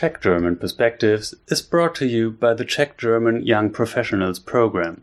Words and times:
Czech 0.00 0.20
German 0.20 0.54
Perspectives 0.54 1.34
is 1.48 1.60
brought 1.60 1.96
to 1.96 2.06
you 2.06 2.30
by 2.30 2.54
the 2.54 2.64
Czech 2.64 2.96
German 2.98 3.44
Young 3.44 3.68
Professionals 3.68 4.38
Program. 4.38 5.02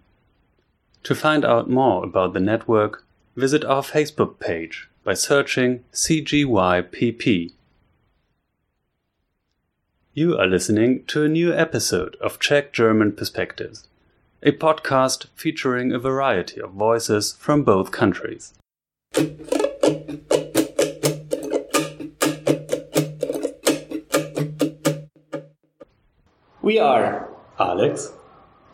To 1.03 1.13
find 1.13 1.43
out 1.43 1.69
more 1.69 2.05
about 2.05 2.31
the 2.31 2.39
network, 2.39 3.03
visit 3.35 3.65
our 3.65 3.81
Facebook 3.81 4.39
page 4.39 4.87
by 5.03 5.13
searching 5.13 5.83
CGYPP. 5.91 7.51
You 10.13 10.37
are 10.37 10.47
listening 10.47 11.03
to 11.07 11.25
a 11.25 11.27
new 11.27 11.53
episode 11.53 12.15
of 12.21 12.39
Czech 12.39 12.71
German 12.71 13.11
Perspectives, 13.11 13.89
a 14.43 14.53
podcast 14.53 15.25
featuring 15.35 15.91
a 15.91 15.99
variety 15.99 16.61
of 16.61 16.71
voices 16.71 17.33
from 17.37 17.65
both 17.65 17.91
countries. 17.91 18.53
We 26.65 26.79
are 26.79 27.29
Alex, 27.59 28.11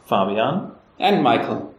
Fabian, 0.06 0.72
and 0.98 1.22
Michael. 1.22 1.76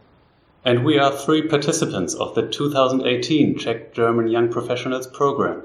and 0.63 0.85
we 0.85 0.99
are 0.99 1.11
three 1.11 1.47
participants 1.47 2.13
of 2.13 2.35
the 2.35 2.47
2018 2.47 3.57
Czech 3.57 3.95
German 3.95 4.27
Young 4.27 4.47
Professionals 4.49 5.07
Program. 5.07 5.63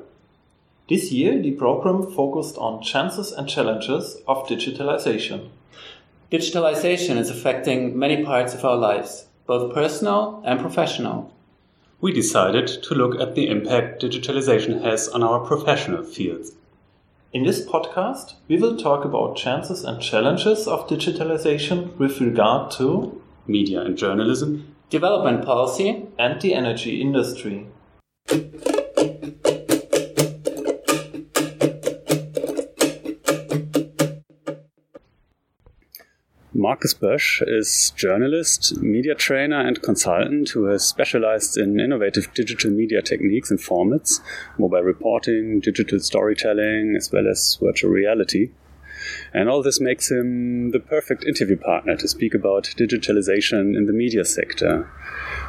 This 0.88 1.12
year, 1.12 1.38
the 1.38 1.50
program 1.50 2.10
focused 2.10 2.56
on 2.56 2.82
chances 2.82 3.30
and 3.30 3.46
challenges 3.46 4.22
of 4.26 4.46
digitalization. 4.48 5.50
Digitalization 6.32 7.18
is 7.18 7.28
affecting 7.28 7.98
many 7.98 8.24
parts 8.24 8.54
of 8.54 8.64
our 8.64 8.78
lives, 8.78 9.26
both 9.46 9.74
personal 9.74 10.42
and 10.46 10.60
professional. 10.60 11.30
We 12.00 12.10
decided 12.10 12.68
to 12.84 12.94
look 12.94 13.20
at 13.20 13.34
the 13.34 13.48
impact 13.48 14.00
digitalization 14.02 14.80
has 14.82 15.08
on 15.08 15.22
our 15.22 15.40
professional 15.40 16.04
fields. 16.04 16.52
In 17.30 17.44
this 17.44 17.62
podcast, 17.62 18.36
we 18.48 18.56
will 18.56 18.78
talk 18.78 19.04
about 19.04 19.36
chances 19.36 19.84
and 19.84 20.00
challenges 20.00 20.66
of 20.66 20.88
digitalization 20.88 21.94
with 21.98 22.22
regard 22.22 22.70
to 22.78 23.20
Media 23.46 23.82
and 23.82 23.98
journalism, 23.98 24.74
Development 24.88 25.44
policy, 25.44 26.06
and 26.18 26.40
the 26.40 26.54
energy 26.54 27.02
industry. 27.02 27.66
Marcus 36.68 36.92
Bösch 36.92 37.42
is 37.46 37.94
journalist, 37.96 38.76
media 38.82 39.14
trainer, 39.14 39.58
and 39.58 39.80
consultant 39.80 40.50
who 40.50 40.66
has 40.66 40.86
specialized 40.86 41.56
in 41.56 41.80
innovative 41.80 42.34
digital 42.34 42.70
media 42.70 43.00
techniques 43.00 43.50
and 43.50 43.58
formats, 43.58 44.20
mobile 44.58 44.82
reporting, 44.82 45.60
digital 45.60 45.98
storytelling, 45.98 46.94
as 46.94 47.10
well 47.10 47.26
as 47.26 47.58
virtual 47.62 47.90
reality. 47.90 48.50
And 49.32 49.48
all 49.48 49.62
this 49.62 49.80
makes 49.80 50.10
him 50.10 50.72
the 50.72 50.78
perfect 50.78 51.24
interview 51.24 51.56
partner 51.56 51.96
to 51.96 52.06
speak 52.06 52.34
about 52.34 52.64
digitalization 52.76 53.74
in 53.74 53.86
the 53.86 53.94
media 53.94 54.26
sector. 54.26 54.90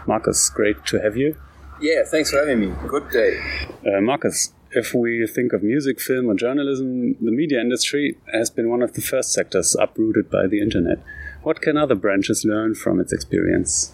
Marcus, 0.08 0.50
great 0.50 0.86
to 0.86 1.02
have 1.02 1.18
you. 1.18 1.36
Yeah, 1.82 2.04
thanks 2.06 2.32
for 2.32 2.38
having 2.38 2.62
me. 2.62 2.74
Good 2.88 3.10
day. 3.10 3.42
Uh, 3.86 4.00
Marcus, 4.00 4.54
if 4.72 4.94
we 4.94 5.26
think 5.28 5.54
of 5.54 5.64
music, 5.64 6.00
film, 6.00 6.28
or 6.28 6.36
journalism, 6.36 7.14
the 7.14 7.32
media 7.32 7.60
industry 7.60 8.18
has 8.34 8.50
been 8.50 8.70
one 8.70 8.82
of 8.82 8.94
the 8.94 9.02
first 9.02 9.34
sectors 9.34 9.76
uprooted 9.80 10.30
by 10.30 10.48
the 10.48 10.62
internet. 10.62 11.00
What 11.42 11.62
can 11.62 11.78
other 11.78 11.96
branches 11.96 12.46
learn 12.46 12.76
from 12.76 13.00
its 13.00 13.12
experience? 13.12 13.94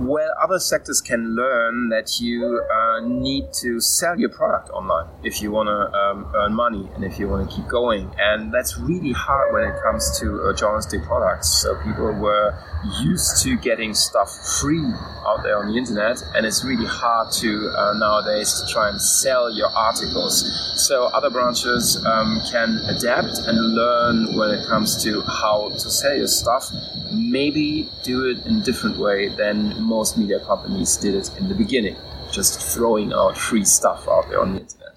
Well, 0.00 0.32
other 0.42 0.58
sectors 0.58 1.02
can 1.02 1.36
learn 1.36 1.90
that 1.90 2.20
you 2.20 2.64
uh, 2.72 3.00
need 3.06 3.52
to 3.60 3.80
sell 3.80 4.18
your 4.18 4.30
product 4.30 4.70
online 4.70 5.06
if 5.22 5.42
you 5.42 5.52
want 5.52 5.66
to 5.66 5.94
um, 5.94 6.32
earn 6.34 6.54
money 6.54 6.88
and 6.94 7.04
if 7.04 7.18
you 7.18 7.28
want 7.28 7.50
to 7.50 7.54
keep 7.54 7.68
going. 7.68 8.10
And 8.18 8.50
that's 8.50 8.78
really 8.78 9.12
hard 9.12 9.52
when 9.52 9.64
it 9.64 9.74
comes 9.82 10.18
to 10.20 10.40
uh, 10.40 10.56
journalistic 10.56 11.02
products. 11.02 11.50
So 11.60 11.76
people 11.84 12.12
were 12.14 12.58
used 13.02 13.42
to 13.42 13.58
getting 13.58 13.92
stuff 13.92 14.30
free 14.58 14.90
out 15.26 15.42
there 15.42 15.58
on 15.58 15.70
the 15.70 15.76
internet, 15.76 16.22
and 16.34 16.46
it's 16.46 16.64
really 16.64 16.86
hard 16.86 17.30
to 17.34 17.68
uh, 17.76 17.92
nowadays 17.98 18.58
to 18.58 18.72
try 18.72 18.88
and 18.88 18.98
sell 19.00 19.54
your 19.54 19.68
articles. 19.68 20.48
So 20.76 21.04
other 21.12 21.28
branches 21.28 22.02
um, 22.06 22.40
can 22.50 22.80
adapt 22.88 23.36
and 23.44 23.74
learn 23.74 24.34
when 24.34 24.50
it 24.50 24.66
comes 24.66 25.02
to 25.04 25.20
how 25.22 25.68
to 25.68 25.90
sell 25.90 26.16
your 26.16 26.26
stuff. 26.26 26.70
Maybe 27.12 27.90
do 28.02 28.30
it 28.30 28.46
in 28.46 28.60
a 28.60 28.62
different 28.62 28.96
way 28.96 29.28
than 29.28 29.89
most 29.90 30.16
media 30.16 30.38
companies 30.46 30.96
did 30.96 31.14
it 31.14 31.30
in 31.38 31.48
the 31.48 31.54
beginning, 31.54 31.96
just 32.32 32.62
throwing 32.72 33.12
out 33.12 33.36
free 33.36 33.64
stuff 33.64 34.06
out 34.08 34.28
there 34.28 34.40
on 34.40 34.54
the 34.54 34.60
internet. 34.60 34.96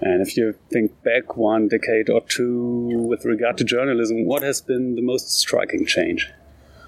And 0.00 0.26
if 0.26 0.36
you 0.36 0.54
think 0.70 1.02
back 1.02 1.36
one 1.36 1.68
decade 1.68 2.08
or 2.08 2.22
two 2.22 3.06
with 3.10 3.24
regard 3.24 3.58
to 3.58 3.64
journalism, 3.64 4.24
what 4.24 4.42
has 4.42 4.60
been 4.60 4.96
the 4.96 5.02
most 5.02 5.30
striking 5.30 5.84
change? 5.86 6.30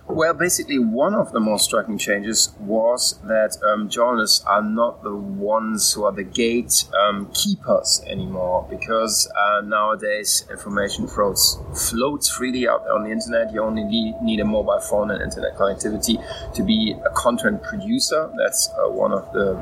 Well, 0.06 0.34
basically, 0.34 0.78
one 0.78 1.14
of 1.14 1.32
the 1.32 1.40
most 1.40 1.64
striking 1.64 1.96
changes 1.96 2.52
was 2.60 3.18
that 3.24 3.56
um, 3.66 3.88
journalists 3.88 4.44
are 4.44 4.60
not 4.60 5.02
the 5.02 5.14
ones 5.14 5.94
who 5.94 6.04
are 6.04 6.12
the 6.12 6.22
gate 6.22 6.84
um, 7.00 7.30
keepers 7.32 8.02
anymore 8.06 8.66
because 8.68 9.26
uh, 9.34 9.62
nowadays 9.62 10.44
information 10.50 11.08
floats, 11.08 11.58
floats 11.90 12.28
freely 12.28 12.68
out 12.68 12.86
on 12.90 13.04
the 13.04 13.10
internet. 13.10 13.54
You 13.54 13.62
only 13.62 13.82
need, 13.82 14.16
need 14.20 14.40
a 14.40 14.44
mobile 14.44 14.80
phone 14.80 15.10
and 15.10 15.22
internet 15.22 15.56
connectivity 15.56 16.22
to 16.52 16.62
be 16.62 16.94
a 17.06 17.10
content 17.10 17.62
producer. 17.62 18.30
That's 18.36 18.68
uh, 18.78 18.90
one 18.90 19.12
of 19.12 19.32
the 19.32 19.54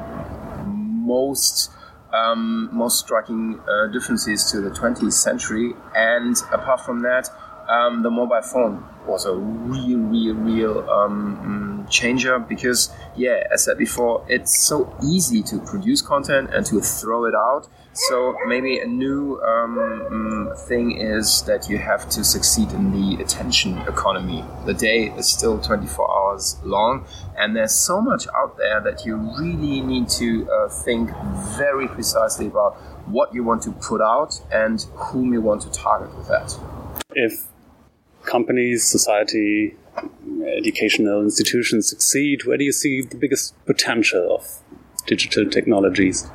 most 0.66 1.70
um, 2.12 2.68
most 2.72 2.98
striking 2.98 3.60
uh, 3.60 3.86
differences 3.86 4.50
to 4.50 4.60
the 4.60 4.70
20th 4.70 5.12
century. 5.12 5.72
And 5.94 6.36
apart 6.52 6.80
from 6.80 7.02
that, 7.02 7.28
um, 7.68 8.02
the 8.02 8.10
mobile 8.10 8.42
phone 8.42 8.84
was 9.06 9.26
a 9.26 9.34
real, 9.34 9.98
real, 9.98 10.34
real 10.34 10.90
um, 10.90 11.86
changer 11.90 12.38
because, 12.38 12.90
yeah, 13.16 13.42
as 13.52 13.62
I 13.62 13.72
said 13.72 13.78
before, 13.78 14.24
it's 14.28 14.58
so 14.58 14.94
easy 15.02 15.42
to 15.44 15.58
produce 15.58 16.02
content 16.02 16.50
and 16.52 16.64
to 16.66 16.80
throw 16.80 17.24
it 17.24 17.34
out. 17.34 17.68
So 17.94 18.36
maybe 18.46 18.78
a 18.78 18.86
new 18.86 19.38
um, 19.42 19.76
mm, 20.10 20.66
thing 20.66 20.98
is 20.98 21.42
that 21.42 21.68
you 21.68 21.76
have 21.78 22.08
to 22.10 22.24
succeed 22.24 22.72
in 22.72 22.90
the 22.90 23.22
attention 23.22 23.76
economy. 23.80 24.44
The 24.64 24.72
day 24.72 25.12
is 25.18 25.28
still 25.28 25.60
24 25.60 26.10
hours 26.10 26.58
long, 26.64 27.04
and 27.36 27.54
there's 27.54 27.74
so 27.74 28.00
much 28.00 28.26
out 28.34 28.56
there 28.56 28.80
that 28.80 29.04
you 29.04 29.16
really 29.16 29.82
need 29.82 30.08
to 30.10 30.50
uh, 30.50 30.68
think 30.68 31.10
very 31.58 31.86
precisely 31.86 32.46
about 32.46 32.76
what 33.06 33.34
you 33.34 33.44
want 33.44 33.62
to 33.64 33.72
put 33.72 34.00
out 34.00 34.40
and 34.50 34.80
whom 34.94 35.34
you 35.34 35.42
want 35.42 35.60
to 35.62 35.70
target 35.70 36.16
with 36.16 36.28
that. 36.28 36.58
If 37.10 37.51
companies, 38.24 38.84
society, 38.84 39.76
educational 40.56 41.22
institutions 41.22 41.88
succeed, 41.88 42.44
where 42.44 42.56
do 42.56 42.64
you 42.64 42.72
see 42.72 43.02
the 43.02 43.16
biggest 43.16 43.54
potential 43.66 44.34
of 44.34 44.60
digital 45.06 45.48
technologies? 45.48 46.30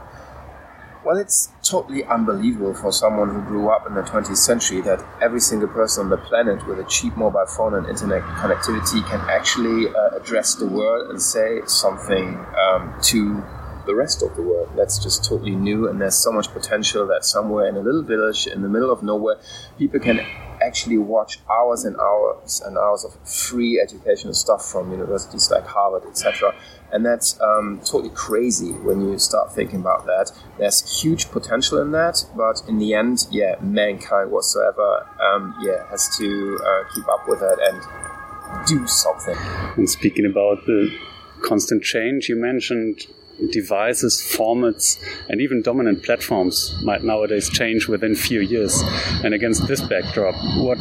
Well, 1.07 1.17
it's 1.17 1.49
totally 1.63 2.03
unbelievable 2.03 2.73
for 2.73 2.91
someone 2.91 3.29
who 3.29 3.41
grew 3.41 3.69
up 3.69 3.87
in 3.87 3.95
the 3.95 4.01
20th 4.01 4.35
century 4.35 4.81
that 4.81 5.01
every 5.21 5.39
single 5.39 5.69
person 5.69 6.03
on 6.03 6.09
the 6.09 6.17
planet 6.17 6.67
with 6.67 6.79
a 6.79 6.83
cheap 6.83 7.15
mobile 7.15 7.45
phone 7.45 7.75
and 7.75 7.87
internet 7.87 8.23
connectivity 8.23 9.07
can 9.07 9.21
actually 9.29 9.87
uh, 9.87 10.17
address 10.17 10.55
the 10.55 10.65
world 10.67 11.09
and 11.09 11.21
say 11.21 11.61
something 11.65 12.37
um, 12.59 12.93
to 13.03 13.41
the 13.85 13.95
rest 13.95 14.21
of 14.21 14.35
the 14.35 14.41
world. 14.41 14.69
That's 14.75 14.99
just 14.99 15.23
totally 15.23 15.55
new, 15.55 15.87
and 15.87 16.01
there's 16.01 16.17
so 16.17 16.33
much 16.33 16.49
potential 16.49 17.07
that 17.07 17.23
somewhere 17.23 17.67
in 17.69 17.77
a 17.77 17.79
little 17.79 18.03
village 18.03 18.45
in 18.45 18.61
the 18.61 18.67
middle 18.67 18.91
of 18.91 19.01
nowhere, 19.01 19.37
people 19.77 20.01
can 20.01 20.19
actually 20.61 20.97
watch 20.97 21.39
hours 21.49 21.85
and 21.85 21.97
hours 21.97 22.61
and 22.65 22.77
hours 22.77 23.03
of 23.03 23.13
free 23.27 23.79
educational 23.79 24.33
stuff 24.33 24.65
from 24.65 24.91
universities 24.91 25.49
like 25.51 25.65
Harvard, 25.65 26.07
etc. 26.09 26.55
And 26.91 27.05
that's 27.05 27.39
um, 27.41 27.79
totally 27.83 28.09
crazy 28.09 28.71
when 28.71 29.01
you 29.01 29.19
start 29.19 29.53
thinking 29.53 29.79
about 29.81 30.05
that. 30.05 30.31
There's 30.57 31.01
huge 31.01 31.29
potential 31.31 31.79
in 31.79 31.91
that, 31.91 32.25
but 32.35 32.61
in 32.67 32.77
the 32.77 32.93
end, 32.93 33.27
yeah, 33.29 33.55
mankind 33.61 34.31
whatsoever, 34.31 35.07
um, 35.21 35.55
yeah, 35.61 35.87
has 35.89 36.15
to 36.17 36.59
uh, 36.63 36.93
keep 36.95 37.07
up 37.09 37.27
with 37.27 37.41
it 37.41 37.59
and 37.61 38.67
do 38.67 38.87
something. 38.87 39.35
And 39.75 39.89
speaking 39.89 40.25
about 40.25 40.65
the 40.65 40.97
constant 41.43 41.83
change, 41.83 42.29
you 42.29 42.35
mentioned 42.35 43.07
devices, 43.51 44.21
formats, 44.21 44.97
and 45.29 45.41
even 45.41 45.61
dominant 45.61 46.03
platforms 46.03 46.75
might 46.83 47.03
nowadays 47.03 47.49
change 47.49 47.87
within 47.87 48.15
few 48.15 48.41
years. 48.41 48.83
And 49.23 49.33
against 49.33 49.67
this 49.67 49.81
backdrop, 49.81 50.35
what 50.57 50.77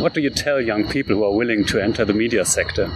what 0.00 0.14
do 0.14 0.20
you 0.20 0.30
tell 0.30 0.60
young 0.60 0.88
people 0.88 1.16
who 1.16 1.24
are 1.24 1.34
willing 1.34 1.64
to 1.66 1.80
enter 1.80 2.04
the 2.04 2.14
media 2.14 2.44
sector? 2.44 2.90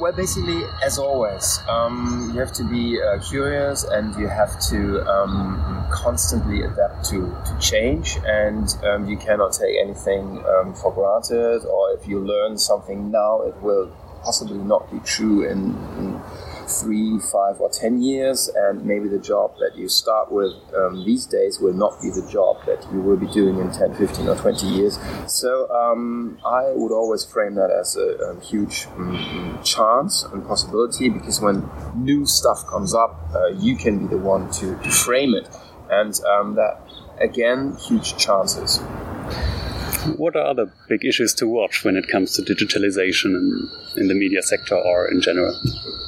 Well, 0.00 0.12
basically, 0.12 0.62
as 0.84 0.96
always, 0.96 1.58
um, 1.68 2.30
you 2.32 2.38
have 2.38 2.52
to 2.52 2.62
be 2.62 3.02
uh, 3.02 3.18
curious 3.18 3.82
and 3.82 4.14
you 4.14 4.28
have 4.28 4.60
to 4.70 5.04
um, 5.10 5.84
constantly 5.90 6.62
adapt 6.62 7.04
to, 7.06 7.36
to 7.46 7.58
change, 7.58 8.16
and 8.24 8.68
um, 8.84 9.08
you 9.08 9.16
cannot 9.16 9.54
take 9.54 9.76
anything 9.76 10.44
um, 10.46 10.72
for 10.74 10.92
granted. 10.94 11.66
Or 11.66 11.98
if 11.98 12.06
you 12.06 12.20
learn 12.20 12.58
something 12.58 13.10
now, 13.10 13.40
it 13.42 13.60
will 13.60 13.90
possibly 14.22 14.58
not 14.58 14.88
be 14.92 15.00
true 15.00 15.42
in, 15.42 15.74
in 15.98 16.20
three, 16.68 17.18
five, 17.32 17.60
or 17.60 17.70
ten 17.70 18.02
years, 18.02 18.48
and 18.54 18.84
maybe 18.84 19.08
the 19.08 19.18
job 19.18 19.54
that 19.58 19.76
you 19.76 19.88
start 19.88 20.30
with 20.30 20.52
um, 20.76 21.04
these 21.04 21.26
days 21.26 21.58
will 21.60 21.72
not 21.72 22.00
be 22.00 22.10
the 22.10 22.26
job 22.30 22.64
that 22.66 22.86
you 22.92 23.00
will 23.00 23.16
be 23.16 23.26
doing 23.26 23.58
in 23.58 23.72
10, 23.72 23.94
15, 23.94 24.28
or 24.28 24.36
20 24.36 24.66
years. 24.66 24.98
So 25.26 25.70
um, 25.70 26.38
I 26.44 26.72
would 26.74 26.92
always 26.92 27.24
frame 27.24 27.54
that 27.54 27.70
as 27.70 27.96
a, 27.96 28.34
a 28.36 28.40
huge 28.40 28.86
um, 28.96 29.58
chance 29.64 30.22
and 30.24 30.46
possibility 30.46 31.08
because 31.08 31.40
when 31.40 31.68
new 31.94 32.26
stuff 32.26 32.66
comes 32.66 32.94
up, 32.94 33.18
uh, 33.34 33.48
you 33.48 33.76
can 33.76 34.06
be 34.06 34.06
the 34.06 34.18
one 34.18 34.50
to, 34.52 34.76
to 34.82 34.90
frame 34.90 35.34
it, 35.34 35.48
and 35.90 36.14
um, 36.24 36.54
that 36.56 36.80
again, 37.20 37.76
huge 37.76 38.16
chances. 38.16 38.80
What 40.16 40.36
are 40.36 40.46
other 40.46 40.72
big 40.88 41.04
issues 41.04 41.34
to 41.34 41.46
watch 41.46 41.84
when 41.84 41.96
it 41.96 42.08
comes 42.08 42.34
to 42.36 42.42
digitalization 42.42 43.34
in, 43.36 43.70
in 43.96 44.08
the 44.08 44.14
media 44.14 44.42
sector 44.42 44.76
or 44.76 45.10
in 45.10 45.20
general? 45.20 45.54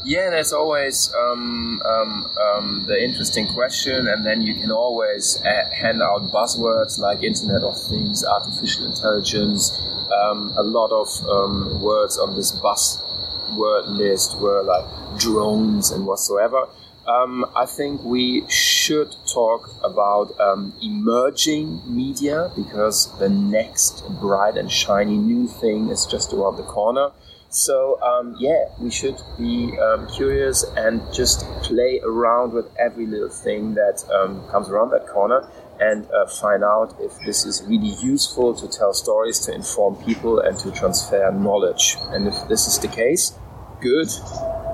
Yeah, 0.04 0.30
there's 0.30 0.52
always 0.52 1.12
um, 1.14 1.82
um, 1.84 2.30
um, 2.40 2.84
the 2.86 3.02
interesting 3.02 3.46
question, 3.48 4.08
and 4.08 4.24
then 4.24 4.42
you 4.42 4.54
can 4.54 4.70
always 4.70 5.40
uh, 5.44 5.70
hand 5.70 6.02
out 6.02 6.22
buzzwords 6.32 6.98
like 6.98 7.22
Internet 7.22 7.62
of 7.62 7.80
Things, 7.88 8.24
artificial 8.24 8.86
intelligence. 8.86 9.78
Um, 10.22 10.52
a 10.56 10.62
lot 10.62 10.90
of 10.90 11.08
um, 11.28 11.80
words 11.80 12.18
on 12.18 12.34
this 12.34 12.52
buzzword 12.52 13.88
list 13.88 14.38
were 14.38 14.62
like 14.62 14.84
drones 15.18 15.90
and 15.90 16.06
whatsoever. 16.06 16.66
Um, 17.06 17.46
I 17.56 17.66
think 17.66 18.02
we 18.04 18.48
should 18.48 19.14
talk 19.32 19.70
about 19.82 20.38
um, 20.38 20.74
emerging 20.82 21.82
media 21.86 22.50
because 22.54 23.16
the 23.18 23.28
next 23.28 24.04
bright 24.20 24.56
and 24.56 24.70
shiny 24.70 25.16
new 25.16 25.48
thing 25.48 25.88
is 25.88 26.06
just 26.06 26.32
around 26.32 26.56
the 26.56 26.62
corner. 26.62 27.10
So, 27.48 28.00
um, 28.00 28.36
yeah, 28.38 28.66
we 28.78 28.90
should 28.90 29.20
be 29.36 29.76
um, 29.78 30.06
curious 30.14 30.62
and 30.76 31.02
just 31.12 31.44
play 31.62 32.00
around 32.04 32.52
with 32.52 32.66
every 32.78 33.06
little 33.06 33.28
thing 33.28 33.74
that 33.74 34.04
um, 34.12 34.46
comes 34.50 34.68
around 34.68 34.90
that 34.90 35.08
corner 35.08 35.48
and 35.80 36.08
uh, 36.12 36.26
find 36.26 36.62
out 36.62 36.94
if 37.00 37.18
this 37.26 37.44
is 37.44 37.62
really 37.66 37.94
useful 38.02 38.54
to 38.54 38.68
tell 38.68 38.92
stories, 38.92 39.40
to 39.40 39.54
inform 39.54 39.96
people, 40.04 40.38
and 40.38 40.58
to 40.60 40.70
transfer 40.70 41.32
knowledge. 41.32 41.96
And 42.10 42.28
if 42.28 42.46
this 42.46 42.68
is 42.68 42.78
the 42.78 42.88
case, 42.88 43.36
good. 43.80 44.08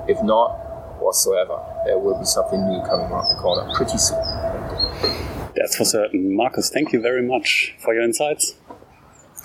If 0.08 0.22
not, 0.22 0.65
whatsoever. 1.06 1.56
There 1.84 1.98
will 1.98 2.18
be 2.18 2.24
something 2.26 2.60
new 2.68 2.82
coming 2.82 3.06
around 3.06 3.28
the 3.28 3.40
corner 3.40 3.72
pretty 3.74 3.96
soon. 3.96 4.18
That's 5.54 5.76
for 5.76 5.84
certain. 5.84 6.36
Marcus, 6.36 6.68
thank 6.68 6.92
you 6.92 7.00
very 7.00 7.22
much 7.22 7.74
for 7.78 7.94
your 7.94 8.02
insights. 8.02 8.54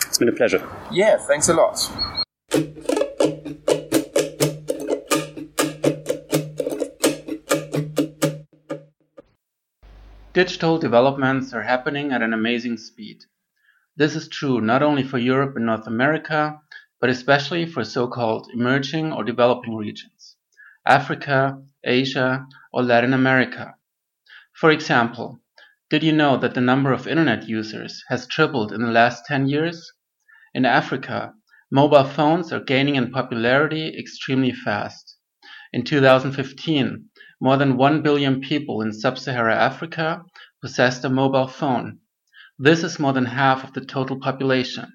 It's 0.07 0.17
been 0.17 0.29
a 0.29 0.33
pleasure. 0.33 0.67
Yeah, 0.91 1.17
thanks 1.17 1.47
a 1.47 1.53
lot. 1.53 1.77
Digital 10.33 10.77
developments 10.79 11.53
are 11.53 11.61
happening 11.61 12.11
at 12.11 12.21
an 12.21 12.33
amazing 12.33 12.77
speed. 12.77 13.25
This 13.97 14.15
is 14.15 14.27
true 14.27 14.61
not 14.61 14.81
only 14.81 15.03
for 15.03 15.17
Europe 15.17 15.55
and 15.57 15.65
North 15.65 15.87
America, 15.87 16.59
but 17.01 17.09
especially 17.09 17.65
for 17.65 17.83
so-called 17.83 18.47
emerging 18.53 19.11
or 19.11 19.23
developing 19.23 19.75
regions. 19.75 20.20
Africa, 20.85 21.61
Asia, 21.83 22.47
or 22.73 22.81
Latin 22.81 23.13
America. 23.13 23.75
For 24.53 24.71
example, 24.71 25.39
did 25.91 26.03
you 26.03 26.11
know 26.11 26.37
that 26.37 26.53
the 26.55 26.61
number 26.61 26.91
of 26.91 27.07
internet 27.07 27.47
users 27.47 28.03
has 28.07 28.25
tripled 28.25 28.71
in 28.71 28.81
the 28.81 28.91
last 28.91 29.25
10 29.27 29.47
years? 29.47 29.91
In 30.53 30.65
Africa, 30.65 31.33
mobile 31.71 32.03
phones 32.03 32.51
are 32.51 32.63
gaining 32.63 32.95
in 32.95 33.11
popularity 33.11 33.95
extremely 33.97 34.51
fast. 34.51 35.17
In 35.71 35.83
2015, 35.83 37.09
more 37.39 37.57
than 37.57 37.77
1 37.77 38.01
billion 38.01 38.41
people 38.41 38.81
in 38.81 38.91
sub-Saharan 38.91 39.57
Africa 39.57 40.23
possessed 40.61 41.05
a 41.05 41.09
mobile 41.09 41.47
phone. 41.47 41.99
This 42.57 42.83
is 42.83 42.99
more 42.99 43.13
than 43.13 43.25
half 43.25 43.63
of 43.63 43.73
the 43.73 43.85
total 43.85 44.19
population. 44.19 44.93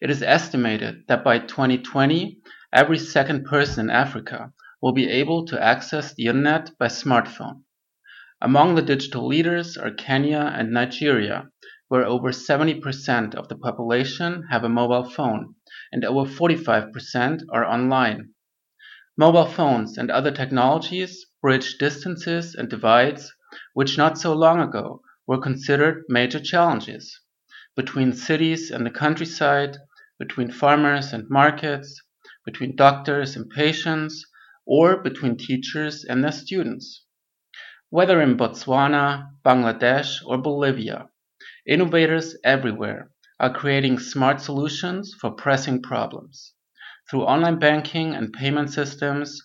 It 0.00 0.10
is 0.10 0.22
estimated 0.22 1.04
that 1.08 1.22
by 1.22 1.38
2020, 1.38 2.38
every 2.72 2.98
second 2.98 3.44
person 3.44 3.90
in 3.90 3.90
Africa 3.90 4.52
will 4.82 4.92
be 4.92 5.08
able 5.08 5.46
to 5.46 5.62
access 5.62 6.12
the 6.12 6.26
internet 6.26 6.76
by 6.78 6.88
smartphone. 6.88 7.62
Among 8.40 8.74
the 8.74 8.82
digital 8.82 9.26
leaders 9.26 9.76
are 9.76 9.92
Kenya 9.92 10.52
and 10.54 10.72
Nigeria, 10.72 11.48
where 11.86 12.04
over 12.04 12.32
70% 12.32 13.34
of 13.36 13.46
the 13.46 13.56
population 13.56 14.42
have 14.50 14.64
a 14.64 14.68
mobile 14.68 15.08
phone 15.08 15.54
and 15.92 16.04
over 16.04 16.28
45% 16.28 17.42
are 17.52 17.64
online. 17.64 18.30
Mobile 19.16 19.46
phones 19.46 19.96
and 19.96 20.10
other 20.10 20.30
technologies 20.30 21.26
bridge 21.40 21.78
distances 21.78 22.54
and 22.54 22.68
divides 22.68 23.32
which 23.74 23.96
not 23.96 24.18
so 24.18 24.32
long 24.32 24.58
ago 24.58 25.02
were 25.26 25.40
considered 25.40 26.02
major 26.08 26.40
challenges 26.40 27.20
between 27.76 28.12
cities 28.12 28.70
and 28.70 28.84
the 28.84 28.90
countryside, 28.90 29.76
between 30.18 30.50
farmers 30.50 31.12
and 31.12 31.30
markets, 31.30 32.02
between 32.44 32.74
doctors 32.74 33.36
and 33.36 33.48
patients, 33.50 34.26
or 34.66 34.96
between 35.02 35.36
teachers 35.36 36.04
and 36.04 36.22
their 36.22 36.32
students. 36.32 37.04
Whether 37.90 38.22
in 38.22 38.36
Botswana, 38.36 39.30
Bangladesh, 39.44 40.18
or 40.24 40.38
Bolivia, 40.38 41.08
innovators 41.66 42.36
everywhere 42.44 43.10
are 43.38 43.52
creating 43.52 43.98
smart 43.98 44.40
solutions 44.40 45.14
for 45.20 45.30
pressing 45.30 45.82
problems. 45.82 46.54
Through 47.10 47.24
online 47.24 47.58
banking 47.58 48.14
and 48.14 48.32
payment 48.32 48.70
systems, 48.70 49.42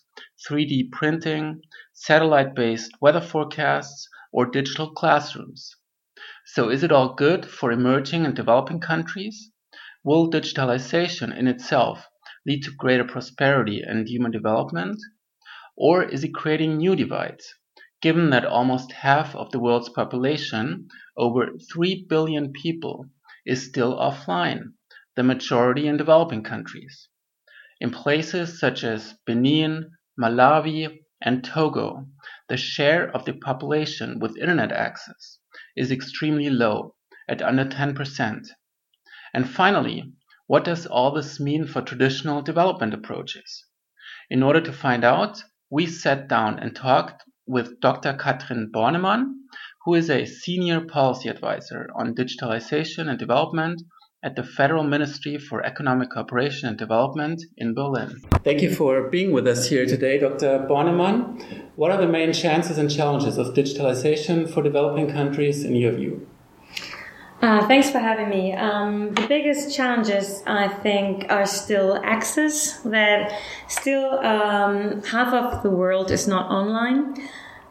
3D 0.48 0.92
printing, 0.92 1.62
satellite 1.94 2.54
based 2.54 2.92
weather 3.02 3.22
forecasts, 3.22 4.08
or 4.31 4.46
digital 4.46 4.92
classrooms. 4.92 5.75
So, 6.46 6.69
is 6.69 6.84
it 6.84 6.92
all 6.92 7.16
good 7.16 7.46
for 7.46 7.72
emerging 7.72 8.25
and 8.25 8.36
developing 8.36 8.80
countries? 8.80 9.52
Will 10.04 10.30
digitalization 10.30 11.36
in 11.36 11.48
itself 11.48 12.08
lead 12.48 12.64
to 12.64 12.72
greater 12.72 13.04
prosperity 13.04 13.82
and 13.82 14.08
human 14.08 14.32
development? 14.32 14.98
Or 15.76 16.04
is 16.04 16.24
it 16.24 16.34
creating 16.34 16.78
new 16.78 16.96
divides, 16.96 17.54
given 18.02 18.30
that 18.32 18.46
almost 18.46 18.92
half 18.94 19.36
of 19.36 19.52
the 19.52 19.60
world's 19.60 19.90
population, 19.90 20.88
over 21.18 21.50
3 21.72 22.06
billion 22.10 22.54
people, 22.54 23.10
is 23.46 23.68
still 23.68 23.96
offline, 23.98 24.72
the 25.16 25.24
majority 25.24 25.88
in 25.88 25.98
developing 25.98 26.42
countries? 26.42 27.10
In 27.80 27.92
places 27.92 28.60
such 28.60 28.84
as 28.84 29.14
Benin, 29.26 29.92
Malawi, 30.20 31.00
and 31.22 31.44
Togo, 31.44 32.08
the 32.50 32.58
share 32.58 33.10
of 33.16 33.26
the 33.26 33.34
population 33.34 34.20
with 34.20 34.38
internet 34.38 34.72
access 34.72 35.40
is 35.76 35.92
extremely 35.92 36.50
low, 36.50 36.96
at 37.28 37.42
under 37.42 37.66
10%. 37.66 38.48
And 39.34 39.50
finally, 39.50 40.14
what 40.48 40.64
does 40.64 40.86
all 40.86 41.12
this 41.12 41.40
mean 41.40 41.68
for 41.68 41.81
traditional 41.81 42.42
development 42.42 42.94
approaches? 42.94 43.66
In 44.30 44.42
order 44.42 44.62
to 44.62 44.71
find 44.71 45.04
out, 45.04 45.44
we 45.69 45.86
sat 45.86 46.30
down 46.30 46.57
and 46.60 46.74
talked 46.74 47.24
with 47.45 47.80
Dr. 47.81 48.14
Katrin 48.14 48.71
Bornemann, 48.74 49.33
who 49.83 49.94
is 49.94 50.10
a 50.10 50.26
senior 50.26 50.81
policy 50.81 51.28
advisor 51.30 51.90
on 51.95 52.16
digitalization 52.16 53.10
and 53.10 53.19
development 53.19 53.81
at 54.24 54.36
the 54.36 54.44
Federal 54.44 54.83
Ministry 54.83 55.38
for 55.38 55.66
Economic 55.66 56.10
Cooperation 56.12 56.69
and 56.69 56.78
Development 56.78 57.42
in 57.57 57.74
Berlin. 57.74 58.16
Thank 58.44 58.62
you 58.62 58.74
for 58.74 59.10
being 59.10 59.31
with 59.31 59.48
us 59.48 59.69
here 59.69 59.86
today, 59.86 60.18
Dr. 60.18 60.66
Bornemann. 60.69 61.69
What 61.76 61.92
are 61.92 62.02
the 62.02 62.07
main 62.07 62.33
chances 62.33 62.78
and 62.78 62.90
challenges 62.90 63.38
of 63.38 63.54
digitalization 63.54 64.50
for 64.50 64.64
developing 64.64 65.12
countries 65.12 65.64
in 65.64 65.76
your 65.76 65.92
view? 65.92 66.28
Uh, 67.40 67.68
thanks 67.68 67.92
for 67.92 68.00
having 68.00 68.30
me. 68.30 68.54
Um, 68.54 69.14
the 69.14 69.28
biggest 69.28 69.76
challenges, 69.76 70.42
I 70.48 70.68
think, 70.68 71.28
are 71.30 71.46
still 71.46 72.00
access, 72.04 72.80
that 72.80 73.32
still 73.68 74.20
um, 74.26 75.04
half 75.04 75.34
of 75.34 75.62
the 75.62 75.70
world 75.70 76.10
is 76.10 76.28
not 76.28 76.50
online. 76.50 77.16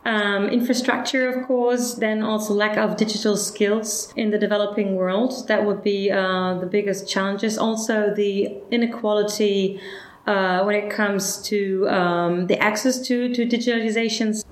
Um, 0.04 0.48
infrastructure, 0.50 1.28
of 1.28 1.48
course, 1.48 1.94
then 1.94 2.22
also 2.22 2.54
lack 2.54 2.76
of 2.76 2.96
digital 2.96 3.36
skills 3.36 4.12
in 4.14 4.30
the 4.30 4.38
developing 4.38 4.94
world. 4.94 5.48
That 5.48 5.66
would 5.66 5.82
be 5.82 6.12
uh, 6.12 6.58
the 6.60 6.66
biggest 6.66 7.08
challenges. 7.08 7.58
Also, 7.58 8.14
the 8.14 8.56
inequality 8.70 9.80
uh, 10.28 10.62
when 10.62 10.76
it 10.76 10.90
comes 10.90 11.42
to 11.42 11.88
um, 11.88 12.46
the 12.46 12.56
access 12.62 13.00
to, 13.08 13.34
to 13.34 13.44
digitalizations. 13.44 14.44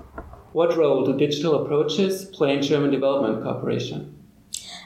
What 0.51 0.75
role 0.75 1.05
do 1.05 1.17
digital 1.17 1.63
approaches 1.63 2.25
play 2.25 2.53
in 2.57 2.61
German 2.61 2.91
development 2.91 3.43
cooperation? 3.43 4.24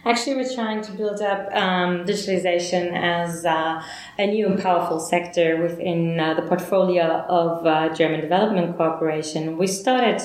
Actually, 0.09 0.37
we're 0.37 0.55
trying 0.55 0.81
to 0.81 0.91
build 0.93 1.21
up 1.21 1.53
um, 1.53 2.03
digitalization 2.03 2.99
as 2.99 3.45
uh, 3.45 3.79
a 4.17 4.25
new 4.25 4.47
and 4.47 4.59
powerful 4.59 4.99
sector 4.99 5.61
within 5.61 6.19
uh, 6.19 6.33
the 6.33 6.41
portfolio 6.41 7.03
of 7.29 7.63
uh, 7.63 7.93
German 7.93 8.19
Development 8.19 8.75
Cooperation. 8.75 9.55
We 9.55 9.67
started 9.67 10.19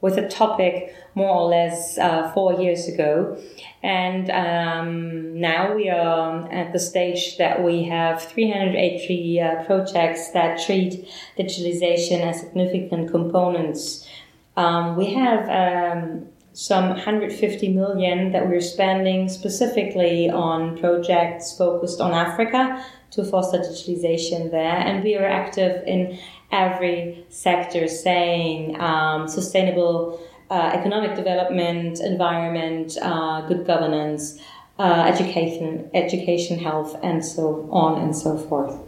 with 0.00 0.16
a 0.16 0.26
topic 0.26 0.94
more 1.14 1.28
or 1.28 1.50
less 1.50 1.98
uh, 1.98 2.32
four 2.32 2.54
years 2.54 2.88
ago. 2.88 3.36
And 3.82 4.30
um, 4.30 5.38
now 5.38 5.74
we 5.74 5.90
are 5.90 6.50
at 6.50 6.72
the 6.72 6.78
stage 6.78 7.36
that 7.36 7.62
we 7.62 7.84
have 7.84 8.22
383 8.22 9.40
uh, 9.40 9.64
projects 9.64 10.30
that 10.30 10.64
treat 10.64 11.06
digitalization 11.38 12.22
as 12.22 12.40
significant 12.40 13.10
components. 13.10 14.08
Um, 14.56 14.96
we 14.96 15.12
have 15.12 15.46
um, 15.50 16.28
some 16.56 16.88
150 16.88 17.68
million 17.68 18.32
that 18.32 18.48
we're 18.48 18.62
spending 18.62 19.28
specifically 19.28 20.30
on 20.30 20.78
projects 20.78 21.54
focused 21.54 22.00
on 22.00 22.12
Africa 22.12 22.82
to 23.10 23.22
foster 23.24 23.58
digitalization 23.58 24.50
there. 24.50 24.78
And 24.78 25.04
we 25.04 25.16
are 25.16 25.26
active 25.26 25.86
in 25.86 26.18
every 26.50 27.26
sector, 27.28 27.86
saying 27.88 28.80
um, 28.80 29.28
sustainable 29.28 30.18
uh, 30.48 30.70
economic 30.72 31.14
development, 31.14 32.00
environment, 32.00 32.96
uh, 33.02 33.42
good 33.42 33.66
governance, 33.66 34.40
uh, 34.78 35.04
education, 35.06 35.90
education, 35.92 36.58
health, 36.58 36.96
and 37.02 37.22
so 37.22 37.68
on 37.70 38.00
and 38.00 38.16
so 38.16 38.38
forth. 38.38 38.78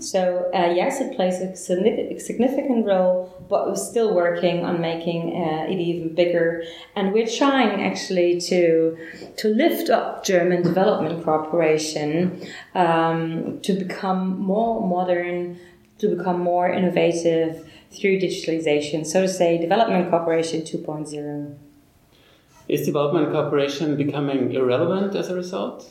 So 0.00 0.50
uh, 0.54 0.72
yes, 0.74 1.00
it 1.00 1.14
plays 1.14 1.40
a 1.40 1.54
significant 1.54 2.86
role, 2.86 3.44
but 3.48 3.66
we're 3.66 3.76
still 3.76 4.14
working 4.14 4.64
on 4.64 4.80
making 4.80 5.36
uh, 5.36 5.70
it 5.70 5.78
even 5.78 6.14
bigger. 6.14 6.64
And 6.96 7.12
we're 7.12 7.26
trying 7.26 7.82
actually 7.82 8.40
to 8.42 8.96
to 9.36 9.48
lift 9.48 9.90
up 9.90 10.24
German 10.24 10.62
development 10.62 11.22
cooperation 11.22 12.42
um, 12.74 13.60
to 13.62 13.74
become 13.74 14.40
more 14.40 14.86
modern, 14.86 15.58
to 15.98 16.16
become 16.16 16.40
more 16.40 16.72
innovative 16.72 17.70
through 17.90 18.20
digitalization. 18.20 19.04
So 19.04 19.22
to 19.22 19.28
say, 19.28 19.58
development 19.58 20.08
cooperation 20.10 20.62
2.0. 20.62 21.56
Is 22.68 22.86
development 22.86 23.32
cooperation 23.32 23.96
becoming 23.96 24.54
irrelevant 24.54 25.14
as 25.16 25.28
a 25.28 25.34
result? 25.34 25.90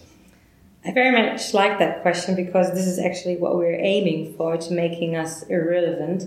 I 0.85 0.93
very 0.93 1.11
much 1.11 1.53
like 1.53 1.77
that 1.79 2.01
question 2.01 2.35
because 2.35 2.73
this 2.73 2.87
is 2.87 2.99
actually 2.99 3.35
what 3.35 3.57
we're 3.57 3.79
aiming 3.79 4.33
for 4.35 4.55
to 4.55 4.73
making 4.73 5.15
us 5.15 5.43
irrelevant. 5.43 6.23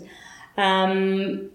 Um, 0.58 1.50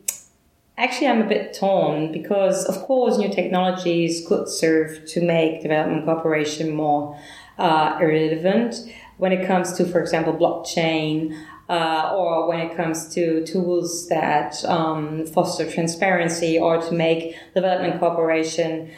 actually, 0.77 1.08
I'm 1.08 1.22
a 1.22 1.27
bit 1.27 1.54
torn 1.54 2.12
because, 2.12 2.66
of 2.66 2.82
course, 2.84 3.20
new 3.20 3.30
technologies 3.30 4.25
could 4.27 4.50
serve 4.50 5.06
to 5.10 5.22
make 5.22 5.62
development 5.62 6.06
cooperation 6.06 6.74
more 6.74 7.20
uh, 7.60 8.00
irrelevant 8.01 8.75
when 9.18 9.32
it 9.32 9.46
comes 9.46 9.74
to, 9.74 9.86
for 9.86 10.01
example, 10.01 10.34
blockchain. 10.34 11.38
Uh, 11.70 12.13
or 12.16 12.48
when 12.48 12.62
it 12.62 12.77
comes 12.77 13.13
to 13.13 13.46
tools 13.46 14.08
that 14.08 14.63
um, 14.63 15.25
foster 15.25 15.70
transparency 15.70 16.58
or 16.58 16.77
to 16.82 16.94
make 16.94 17.36
development 17.54 18.00
cooperation 18.00 18.89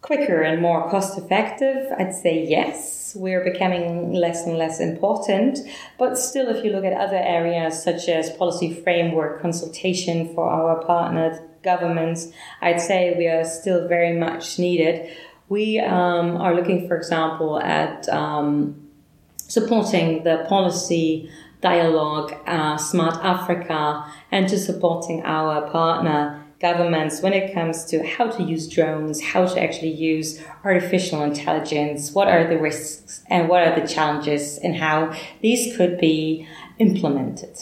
quicker 0.00 0.40
and 0.42 0.62
more 0.62 0.88
cost 0.88 1.18
effective? 1.18 1.90
I'd 1.98 2.14
say 2.14 2.46
yes. 2.46 2.97
We're 3.14 3.44
becoming 3.44 4.12
less 4.12 4.46
and 4.46 4.56
less 4.56 4.80
important. 4.80 5.58
But 5.98 6.18
still, 6.18 6.48
if 6.48 6.64
you 6.64 6.70
look 6.70 6.84
at 6.84 6.92
other 6.92 7.16
areas 7.16 7.82
such 7.82 8.08
as 8.08 8.30
policy 8.30 8.74
framework, 8.74 9.40
consultation 9.40 10.34
for 10.34 10.48
our 10.48 10.84
partner 10.84 11.40
governments, 11.62 12.28
I'd 12.60 12.80
say 12.80 13.14
we 13.16 13.26
are 13.26 13.44
still 13.44 13.88
very 13.88 14.16
much 14.16 14.58
needed. 14.58 15.10
We 15.48 15.80
um, 15.80 16.36
are 16.36 16.54
looking, 16.54 16.86
for 16.86 16.96
example, 16.96 17.58
at 17.60 18.08
um, 18.08 18.88
supporting 19.36 20.24
the 20.24 20.44
policy 20.48 21.30
dialogue, 21.60 22.34
uh, 22.46 22.76
Smart 22.76 23.16
Africa, 23.24 24.04
and 24.30 24.48
to 24.48 24.58
supporting 24.58 25.22
our 25.24 25.68
partner 25.70 26.44
governments 26.60 27.22
when 27.22 27.32
it 27.32 27.54
comes 27.54 27.84
to 27.84 28.04
how 28.04 28.28
to 28.28 28.42
use 28.42 28.68
drones, 28.68 29.22
how 29.22 29.46
to 29.46 29.62
actually 29.62 29.92
use 29.92 30.42
artificial 30.64 31.22
intelligence, 31.22 32.12
what 32.12 32.28
are 32.28 32.48
the 32.48 32.58
risks 32.58 33.22
and 33.28 33.48
what 33.48 33.66
are 33.66 33.80
the 33.80 33.86
challenges, 33.86 34.58
and 34.58 34.76
how 34.76 35.14
these 35.40 35.76
could 35.76 35.98
be 35.98 36.48
implemented. 36.78 37.56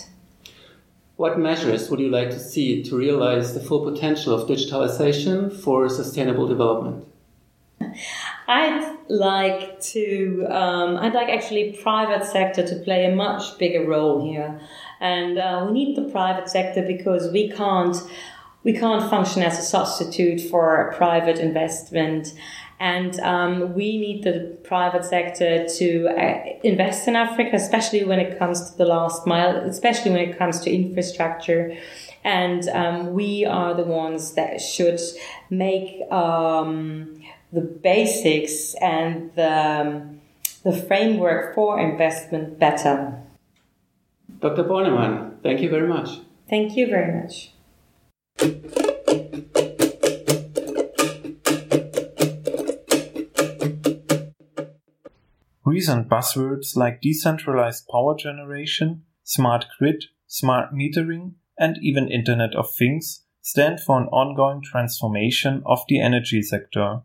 What 1.16 1.38
measures 1.38 1.90
would 1.90 2.00
you 2.00 2.10
like 2.10 2.30
to 2.30 2.38
see 2.38 2.82
to 2.84 2.96
realize 2.96 3.54
the 3.54 3.60
full 3.60 3.90
potential 3.90 4.34
of 4.34 4.48
digitalization 4.48 5.50
for 5.50 5.88
sustainable 5.88 6.46
development? 6.46 7.06
I'd 8.48 8.96
like 9.08 9.80
to, 9.80 10.46
um, 10.48 10.96
I'd 10.98 11.14
like 11.14 11.28
actually 11.28 11.78
private 11.82 12.24
sector 12.24 12.66
to 12.66 12.76
play 12.76 13.06
a 13.06 13.14
much 13.14 13.58
bigger 13.58 13.86
role 13.86 14.30
here. 14.30 14.60
And 15.00 15.38
uh, 15.38 15.66
we 15.66 15.72
need 15.72 15.96
the 15.96 16.10
private 16.10 16.48
sector 16.48 16.82
because 16.82 17.30
we 17.32 17.50
can't 17.50 17.96
we 18.66 18.72
can't 18.72 19.08
function 19.08 19.44
as 19.44 19.60
a 19.60 19.62
substitute 19.62 20.40
for 20.40 20.92
private 20.96 21.38
investment. 21.38 22.34
And 22.80 23.18
um, 23.20 23.74
we 23.74 23.96
need 23.96 24.24
the 24.24 24.58
private 24.64 25.04
sector 25.04 25.68
to 25.78 26.08
uh, 26.08 26.58
invest 26.64 27.06
in 27.06 27.14
Africa, 27.14 27.54
especially 27.54 28.02
when 28.04 28.18
it 28.18 28.40
comes 28.40 28.68
to 28.68 28.76
the 28.76 28.84
last 28.84 29.24
mile, 29.24 29.56
especially 29.58 30.10
when 30.10 30.28
it 30.28 30.36
comes 30.36 30.58
to 30.62 30.70
infrastructure. 30.70 31.76
And 32.24 32.68
um, 32.70 33.12
we 33.12 33.44
are 33.44 33.72
the 33.72 33.84
ones 33.84 34.32
that 34.32 34.60
should 34.60 35.00
make 35.48 36.02
um, 36.10 37.22
the 37.52 37.60
basics 37.60 38.74
and 38.82 39.32
the, 39.36 39.54
um, 39.80 40.20
the 40.64 40.72
framework 40.72 41.54
for 41.54 41.78
investment 41.78 42.58
better. 42.58 43.22
Dr. 44.40 44.64
Bornemann, 44.64 45.40
thank 45.44 45.60
you 45.60 45.70
very 45.70 45.86
much. 45.86 46.18
Thank 46.50 46.76
you 46.76 46.88
very 46.88 47.22
much. 47.22 47.52
Recent 55.64 56.08
buzzwords 56.08 56.76
like 56.76 57.00
decentralized 57.00 57.86
power 57.88 58.16
generation, 58.16 59.02
smart 59.24 59.66
grid, 59.78 60.04
smart 60.26 60.72
metering, 60.72 61.34
and 61.58 61.76
even 61.82 62.08
Internet 62.10 62.54
of 62.54 62.72
Things 62.72 63.24
stand 63.42 63.80
for 63.80 64.00
an 64.00 64.08
ongoing 64.08 64.62
transformation 64.62 65.62
of 65.66 65.80
the 65.88 66.00
energy 66.00 66.42
sector. 66.42 67.00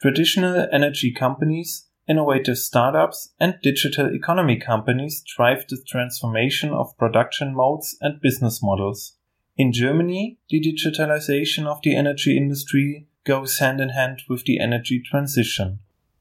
Traditional 0.00 0.66
energy 0.72 1.12
companies, 1.12 1.86
innovative 2.08 2.58
startups, 2.58 3.32
and 3.40 3.58
digital 3.62 4.14
economy 4.14 4.56
companies 4.56 5.22
drive 5.36 5.66
the 5.68 5.82
transformation 5.86 6.70
of 6.70 6.96
production 6.98 7.54
modes 7.54 7.96
and 8.00 8.20
business 8.20 8.62
models. 8.62 9.15
In 9.56 9.72
Germany, 9.72 10.38
the 10.50 10.60
digitalization 10.60 11.66
of 11.66 11.80
the 11.82 11.96
energy 11.96 12.36
industry 12.36 13.06
goes 13.24 13.58
hand 13.58 13.80
in 13.80 13.88
hand 13.90 14.22
with 14.28 14.44
the 14.44 14.60
energy 14.60 15.00
transition. 15.02 15.78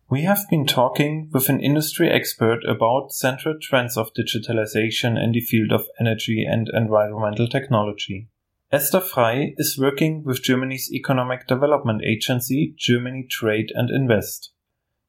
We 0.10 0.22
have 0.22 0.48
been 0.50 0.66
talking 0.66 1.30
with 1.34 1.50
an 1.50 1.60
industry 1.60 2.10
expert 2.10 2.64
about 2.64 3.12
central 3.12 3.56
trends 3.62 3.98
of 3.98 4.14
digitalization 4.14 5.22
in 5.22 5.34
the 5.34 5.42
field 5.42 5.74
of 5.74 5.88
energy 6.00 6.46
and 6.46 6.70
environmental 6.74 7.48
technology. 7.48 8.30
Esther 8.72 9.02
Frei 9.02 9.54
is 9.58 9.78
working 9.78 10.24
with 10.24 10.42
Germany's 10.44 10.90
economic 10.94 11.46
development 11.46 12.04
agency, 12.06 12.74
Germany 12.78 13.28
Trade 13.30 13.72
and 13.76 13.90
Invest. 13.90 14.52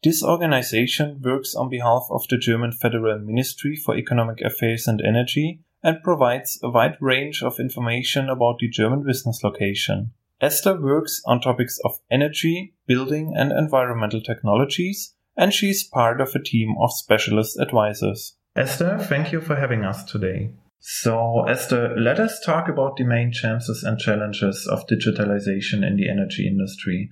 This 0.02 0.25
organization 0.25 1.21
works 1.23 1.54
on 1.54 1.68
behalf 1.68 2.06
of 2.11 2.26
the 2.28 2.38
German 2.38 2.73
Federal 2.73 3.21
Ministry 3.21 3.76
for 3.76 3.97
Economic 3.97 4.40
Affairs 4.40 4.88
and 4.88 5.00
Energy 5.00 5.61
and 5.83 6.02
provides 6.02 6.59
a 6.62 6.71
wide 6.71 6.97
range 7.00 7.42
of 7.42 7.61
information 7.61 8.28
about 8.28 8.59
the 8.59 8.68
German 8.68 9.04
business 9.04 9.40
location. 9.42 10.12
Esther 10.40 10.80
works 10.80 11.23
on 11.25 11.40
topics 11.40 11.78
of 11.85 11.99
energy, 12.11 12.75
building, 12.87 13.35
and 13.37 13.52
environmental 13.52 14.21
technologies, 14.21 15.14
and 15.37 15.52
she 15.52 15.71
is 15.71 15.85
part 15.85 16.21
of 16.21 16.35
a 16.35 16.42
team 16.42 16.75
of 16.80 16.92
specialist 16.92 17.59
advisors. 17.59 18.37
Esther, 18.54 18.99
thank 18.99 19.33
you 19.33 19.40
for 19.40 19.56
having 19.56 19.85
us 19.85 20.04
today. 20.04 20.50
So, 20.80 21.45
Esther, 21.49 21.95
let 21.97 22.21
us 22.21 22.40
talk 22.40 22.68
about 22.68 22.97
the 22.97 23.04
main 23.04 23.33
chances 23.33 23.83
and 23.83 23.99
challenges 23.99 24.68
of 24.71 24.87
digitalization 24.87 25.87
in 25.87 25.97
the 25.97 26.09
energy 26.09 26.47
industry. 26.47 27.11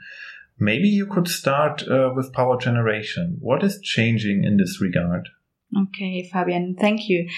Maybe 0.59 0.89
you 0.89 1.07
could 1.07 1.27
start 1.27 1.87
uh, 1.89 2.13
with 2.15 2.33
power 2.33 2.59
generation. 2.59 3.39
What 3.41 3.65
is 3.65 3.81
changing 3.83 4.45
in 4.45 4.59
this 4.59 4.81
regard? 4.81 5.29
Okay, 5.77 6.29
Fabian, 6.33 6.77
thank 6.79 7.09
you. 7.09 7.29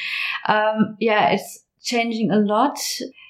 Um, 0.47 0.97
yeah, 1.01 1.31
it's 1.31 1.65
changing 1.83 2.31
a 2.31 2.39
lot 2.39 2.79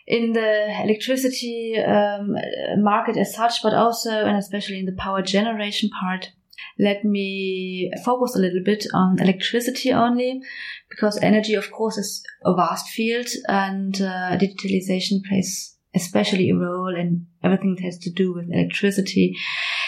in 0.06 0.32
the 0.32 0.82
electricity 0.82 1.76
um, 1.78 2.34
market 2.78 3.16
as 3.16 3.34
such, 3.34 3.62
but 3.62 3.74
also 3.74 4.10
and 4.10 4.36
especially 4.36 4.78
in 4.78 4.86
the 4.86 4.96
power 4.98 5.22
generation 5.22 5.90
part. 6.00 6.30
Let 6.78 7.04
me 7.04 7.90
focus 8.04 8.36
a 8.36 8.38
little 8.38 8.62
bit 8.64 8.86
on 8.92 9.20
electricity 9.20 9.92
only, 9.92 10.42
because 10.90 11.18
energy, 11.22 11.54
of 11.54 11.70
course, 11.70 11.96
is 11.96 12.22
a 12.44 12.54
vast 12.54 12.88
field, 12.88 13.28
and 13.48 13.94
uh, 14.00 14.36
digitalization 14.38 15.22
plays 15.26 15.74
especially 15.94 16.50
a 16.50 16.54
role 16.54 16.94
in 16.94 17.26
everything 17.42 17.74
that 17.74 17.84
has 17.84 17.98
to 17.98 18.10
do 18.10 18.34
with 18.34 18.52
electricity. 18.52 19.34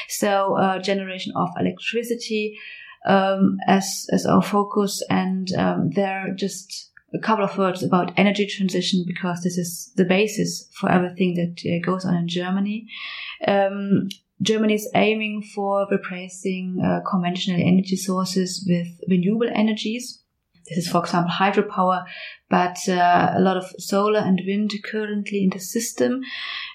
So, 0.09 0.57
uh, 0.57 0.79
generation 0.79 1.33
of 1.37 1.51
electricity 1.61 2.57
um, 3.09 3.57
as 3.67 4.07
as 4.13 4.27
our 4.27 4.43
focus, 4.43 5.03
and 5.11 5.53
um, 5.55 5.91
there 5.91 6.33
just 6.37 6.91
a 7.15 7.19
couple 7.19 7.45
of 7.45 7.57
words 7.57 7.83
about 7.83 8.13
energy 8.19 8.47
transition 8.47 9.03
because 9.07 9.43
this 9.43 9.57
is 9.57 9.91
the 9.97 10.05
basis 10.05 10.69
for 10.75 10.91
everything 10.91 11.35
that 11.35 11.63
uh, 11.67 11.85
goes 11.85 12.05
on 12.05 12.15
in 12.15 12.29
Germany. 12.29 12.87
Um, 13.47 14.09
Germany 14.41 14.75
is 14.75 14.91
aiming 14.95 15.43
for 15.55 15.87
replacing 15.91 16.81
uh, 16.85 17.01
conventional 17.09 17.61
energy 17.61 17.97
sources 17.97 18.65
with 18.69 18.89
renewable 19.09 19.49
energies. 19.53 20.23
This 20.69 20.85
is, 20.85 20.89
for 20.89 21.01
example, 21.01 21.33
hydropower, 21.33 22.05
but 22.51 22.77
uh, 22.89 23.33
a 23.35 23.41
lot 23.41 23.57
of 23.57 23.65
solar 23.79 24.21
and 24.21 24.41
wind 24.47 24.73
currently 24.85 25.45
in 25.45 25.51
the 25.51 25.59
system. 25.59 26.21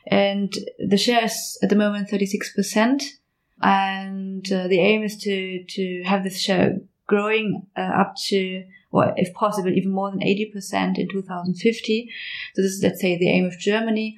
And 0.07 0.51
the 0.79 0.97
share 0.97 1.25
is 1.25 1.59
at 1.61 1.69
the 1.69 1.75
moment 1.75 2.09
36%. 2.09 3.03
And 3.63 4.45
uh, 4.51 4.67
the 4.67 4.79
aim 4.79 5.03
is 5.03 5.17
to, 5.19 5.63
to 5.63 6.03
have 6.05 6.23
this 6.23 6.39
share 6.39 6.79
growing 7.07 7.65
uh, 7.77 7.81
up 7.81 8.15
to, 8.27 8.65
or 8.91 9.13
if 9.15 9.33
possible, 9.33 9.71
even 9.71 9.91
more 9.91 10.11
than 10.11 10.19
80% 10.19 10.97
in 10.97 11.07
2050. 11.09 12.09
So 12.55 12.61
this 12.61 12.71
is, 12.73 12.83
let's 12.83 13.01
say, 13.01 13.17
the 13.17 13.29
aim 13.29 13.45
of 13.45 13.57
Germany. 13.57 14.15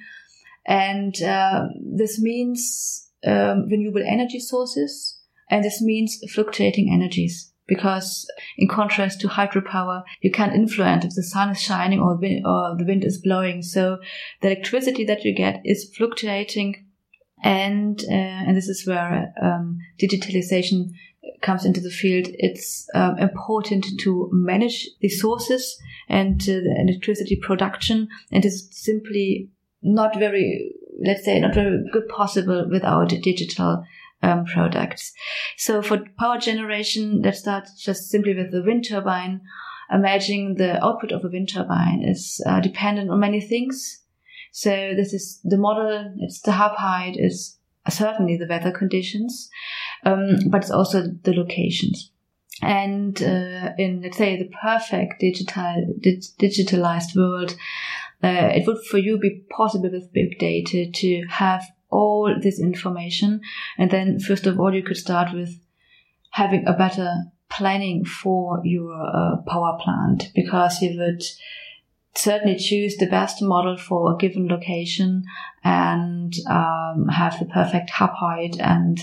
And 0.66 1.14
uh, 1.22 1.68
this 1.80 2.20
means 2.20 3.08
um, 3.24 3.68
renewable 3.68 4.02
energy 4.04 4.40
sources, 4.40 5.18
and 5.48 5.64
this 5.64 5.80
means 5.80 6.18
fluctuating 6.32 6.90
energies. 6.92 7.52
Because 7.68 8.28
in 8.58 8.68
contrast 8.68 9.20
to 9.20 9.28
hydropower, 9.28 10.04
you 10.20 10.30
can't 10.30 10.54
influence 10.54 11.04
if 11.04 11.14
the 11.14 11.22
sun 11.22 11.50
is 11.50 11.60
shining 11.60 11.98
or, 12.00 12.12
or 12.12 12.76
the 12.76 12.84
wind 12.86 13.04
is 13.04 13.20
blowing. 13.20 13.60
So 13.62 13.98
the 14.40 14.52
electricity 14.52 15.04
that 15.04 15.24
you 15.24 15.34
get 15.34 15.62
is 15.64 15.92
fluctuating, 15.96 16.85
and 17.46 18.02
uh, 18.08 18.42
and 18.46 18.56
this 18.56 18.68
is 18.68 18.84
where 18.86 19.32
um, 19.40 19.78
digitalization 20.00 20.90
comes 21.42 21.64
into 21.64 21.80
the 21.80 21.90
field. 21.90 22.26
It's 22.38 22.88
um, 22.92 23.18
important 23.18 23.86
to 24.00 24.28
manage 24.32 24.88
the 25.00 25.08
sources 25.08 25.78
and 26.08 26.40
uh, 26.42 26.46
the 26.46 26.76
electricity 26.80 27.36
production, 27.36 28.08
and 28.32 28.44
it's 28.44 28.66
simply 28.72 29.48
not 29.80 30.18
very, 30.18 30.72
let's 31.04 31.24
say, 31.24 31.38
not 31.38 31.54
very 31.54 31.84
good 31.92 32.08
possible 32.08 32.68
without 32.68 33.10
digital 33.10 33.84
um, 34.22 34.44
products. 34.46 35.12
So 35.56 35.82
for 35.82 36.02
power 36.18 36.38
generation, 36.38 37.22
let's 37.22 37.38
start 37.38 37.68
just 37.78 38.10
simply 38.10 38.34
with 38.34 38.50
the 38.50 38.62
wind 38.62 38.86
turbine. 38.88 39.40
Imagining 39.88 40.56
the 40.56 40.84
output 40.84 41.12
of 41.12 41.24
a 41.24 41.28
wind 41.28 41.48
turbine 41.48 42.02
is 42.02 42.42
uh, 42.44 42.58
dependent 42.58 43.08
on 43.08 43.20
many 43.20 43.40
things. 43.40 44.02
So 44.56 44.94
this 44.96 45.12
is 45.12 45.38
the 45.44 45.58
model, 45.58 46.14
it's 46.20 46.40
the 46.40 46.52
hub 46.52 46.76
height, 46.76 47.16
it's 47.18 47.58
certainly 47.90 48.38
the 48.38 48.46
weather 48.48 48.70
conditions, 48.70 49.50
um, 50.06 50.48
but 50.48 50.62
it's 50.62 50.70
also 50.70 51.08
the 51.24 51.34
locations. 51.34 52.10
And 52.62 53.22
uh, 53.22 53.72
in, 53.76 54.00
let's 54.02 54.16
say, 54.16 54.38
the 54.38 54.50
perfect 54.62 55.20
digital, 55.20 55.94
dig- 56.00 56.22
digitalized 56.40 57.14
world, 57.14 57.54
uh, 58.24 58.48
it 58.54 58.66
would 58.66 58.82
for 58.86 58.96
you 58.96 59.18
be 59.18 59.44
possible 59.50 59.90
with 59.92 60.10
big 60.14 60.38
data 60.38 60.90
to 60.90 61.26
have 61.28 61.62
all 61.90 62.34
this 62.40 62.58
information. 62.58 63.42
And 63.76 63.90
then, 63.90 64.18
first 64.20 64.46
of 64.46 64.58
all, 64.58 64.74
you 64.74 64.82
could 64.82 64.96
start 64.96 65.34
with 65.34 65.50
having 66.30 66.66
a 66.66 66.72
better 66.72 67.12
planning 67.50 68.06
for 68.06 68.62
your 68.64 68.94
uh, 68.94 69.36
power 69.46 69.76
plant 69.82 70.30
because 70.34 70.80
you 70.80 70.98
would 70.98 71.22
certainly 72.16 72.56
choose 72.58 72.96
the 72.96 73.06
best 73.06 73.42
model 73.42 73.76
for 73.76 74.12
a 74.12 74.16
given 74.16 74.48
location 74.48 75.24
and 75.64 76.34
um, 76.48 77.08
have 77.08 77.38
the 77.38 77.46
perfect 77.46 77.90
hub 77.90 78.10
height 78.14 78.56
and 78.60 79.00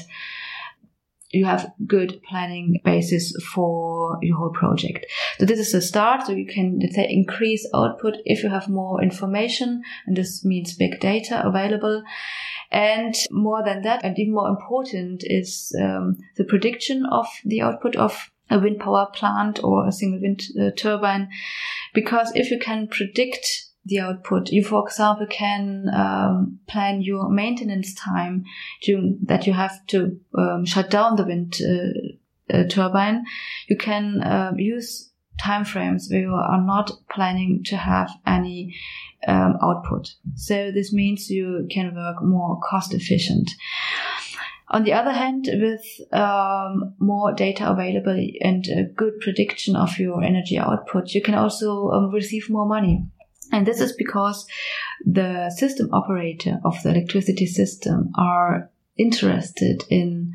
you 1.33 1.45
have 1.45 1.73
good 1.87 2.21
planning 2.29 2.79
basis 2.85 3.35
for 3.53 4.19
your 4.21 4.37
whole 4.37 4.51
project. 4.51 5.05
So 5.39 5.45
this 5.45 5.59
is 5.59 5.73
a 5.73 5.81
start. 5.81 6.27
So 6.27 6.33
you 6.33 6.45
can, 6.45 6.79
let's 6.79 6.95
say, 6.95 7.07
increase 7.09 7.67
output 7.73 8.17
if 8.23 8.43
you 8.43 8.49
have 8.49 8.69
more 8.69 9.01
information, 9.01 9.81
and 10.05 10.15
this 10.15 10.45
means 10.45 10.77
big 10.77 10.99
data 10.99 11.41
available. 11.43 12.03
And 12.71 13.15
more 13.31 13.63
than 13.63 13.81
that, 13.81 14.03
and 14.03 14.17
even 14.17 14.33
more 14.33 14.47
important, 14.47 15.23
is 15.25 15.75
um, 15.81 16.17
the 16.37 16.43
prediction 16.43 17.05
of 17.11 17.27
the 17.43 17.61
output 17.61 17.95
of 17.95 18.29
a 18.53 18.59
wind 18.59 18.79
power 18.79 19.07
plant 19.13 19.63
or 19.63 19.87
a 19.87 19.91
single 19.91 20.21
wind 20.21 20.43
uh, 20.59 20.69
turbine. 20.77 21.27
Because 21.93 22.31
if 22.35 22.51
you 22.51 22.59
can 22.59 22.87
predict 22.87 23.45
the 23.85 23.99
output, 23.99 24.49
you, 24.49 24.63
for 24.63 24.85
example, 24.87 25.27
can 25.29 25.89
um, 25.93 26.59
plan 26.69 27.01
your 27.01 27.29
maintenance 27.29 27.93
time 27.93 28.45
to, 28.83 29.17
that 29.23 29.45
you 29.45 29.53
have 29.53 29.85
to 29.87 30.19
um, 30.37 30.65
shut 30.65 30.89
down 30.89 31.17
the 31.17 31.25
wind 31.25 31.57
uh, 31.61 32.55
uh, 32.55 32.63
turbine. 32.69 33.25
You 33.67 33.77
can 33.77 34.21
uh, 34.21 34.53
use 34.55 35.11
timeframes 35.41 36.09
where 36.09 36.21
you 36.21 36.33
are 36.33 36.61
not 36.61 36.91
planning 37.11 37.63
to 37.65 37.75
have 37.75 38.09
any 38.25 38.75
um, 39.27 39.57
output. 39.61 40.13
So 40.35 40.71
this 40.71 40.93
means 40.93 41.29
you 41.29 41.67
can 41.71 41.95
work 41.95 42.23
more 42.23 42.59
cost 42.69 42.93
efficient. 42.93 43.49
On 44.73 44.83
the 44.83 44.93
other 44.93 45.11
hand, 45.11 45.47
with 45.53 45.85
um, 46.11 46.95
more 46.97 47.31
data 47.31 47.69
available 47.69 48.19
and 48.41 48.65
a 48.67 48.83
good 48.85 49.19
prediction 49.19 49.75
of 49.75 49.99
your 49.99 50.23
energy 50.23 50.57
output, 50.57 51.13
you 51.13 51.21
can 51.21 51.35
also 51.35 51.89
um, 51.89 52.09
receive 52.09 52.49
more 52.49 52.65
money. 52.65 53.05
And 53.51 53.67
this 53.67 53.79
is 53.79 53.93
because 53.95 54.47
the 55.05 55.51
system 55.51 55.89
operator 55.93 56.59
of 56.65 56.81
the 56.81 56.89
electricity 56.89 57.45
system 57.45 58.09
are 58.17 58.71
interested 58.97 59.83
in 59.91 60.33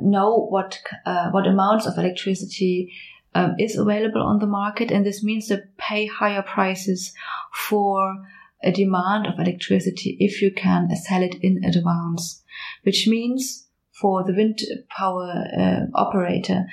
know 0.00 0.46
what 0.48 0.78
uh, 1.04 1.30
what 1.30 1.46
amounts 1.46 1.84
of 1.84 1.98
electricity 1.98 2.90
um, 3.34 3.54
is 3.58 3.76
available 3.76 4.22
on 4.22 4.38
the 4.38 4.46
market, 4.46 4.90
and 4.90 5.04
this 5.04 5.22
means 5.22 5.48
they 5.48 5.58
pay 5.76 6.06
higher 6.06 6.42
prices 6.42 7.12
for 7.52 8.16
a 8.62 8.72
demand 8.72 9.26
of 9.26 9.38
electricity 9.38 10.16
if 10.20 10.42
you 10.42 10.50
can 10.50 10.88
sell 10.96 11.22
it 11.22 11.36
in 11.42 11.62
advance 11.64 12.42
which 12.82 13.06
means 13.06 13.66
for 13.92 14.24
the 14.24 14.34
wind 14.34 14.58
power 14.88 15.44
uh, 15.58 15.80
operator 15.94 16.66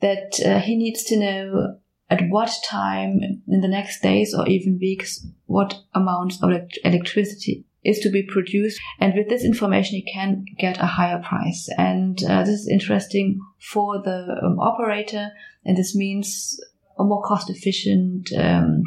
that 0.00 0.38
uh, 0.44 0.60
he 0.60 0.76
needs 0.76 1.04
to 1.04 1.18
know 1.18 1.78
at 2.10 2.22
what 2.28 2.50
time 2.64 3.20
in 3.48 3.60
the 3.60 3.68
next 3.68 4.00
days 4.00 4.34
or 4.34 4.46
even 4.48 4.78
weeks 4.80 5.26
what 5.46 5.74
amounts 5.94 6.42
of 6.42 6.50
elect- 6.50 6.78
electricity 6.84 7.64
is 7.84 8.00
to 8.00 8.10
be 8.10 8.22
produced. 8.22 8.80
And 8.98 9.14
with 9.14 9.28
this 9.28 9.44
information 9.44 9.96
he 9.96 10.12
can 10.12 10.44
get 10.58 10.78
a 10.78 10.86
higher 10.86 11.22
price. 11.22 11.68
And 11.76 12.22
uh, 12.24 12.40
this 12.44 12.60
is 12.60 12.68
interesting 12.68 13.40
for 13.58 14.02
the 14.02 14.36
um, 14.42 14.58
operator. 14.58 15.30
And 15.64 15.76
this 15.76 15.94
means 15.94 16.58
a 16.98 17.04
more 17.04 17.22
cost 17.22 17.50
efficient 17.50 18.30
um, 18.36 18.82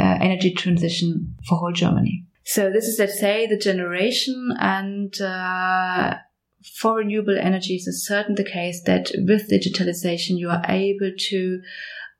uh, 0.00 0.18
energy 0.20 0.52
transition 0.52 1.36
for 1.46 1.58
whole 1.58 1.72
germany 1.72 2.24
so 2.50 2.68
this 2.68 2.88
is, 2.88 2.98
let's 2.98 3.20
say, 3.20 3.46
the 3.46 3.56
generation 3.56 4.52
and 4.58 5.20
uh, 5.20 6.16
for 6.76 6.96
renewable 6.96 7.38
energies 7.38 7.86
is 7.86 8.04
certain 8.04 8.34
the 8.34 8.42
case 8.42 8.82
that 8.86 9.12
with 9.18 9.48
digitalization 9.48 10.36
you 10.36 10.50
are 10.50 10.64
able 10.68 11.12
to 11.16 11.62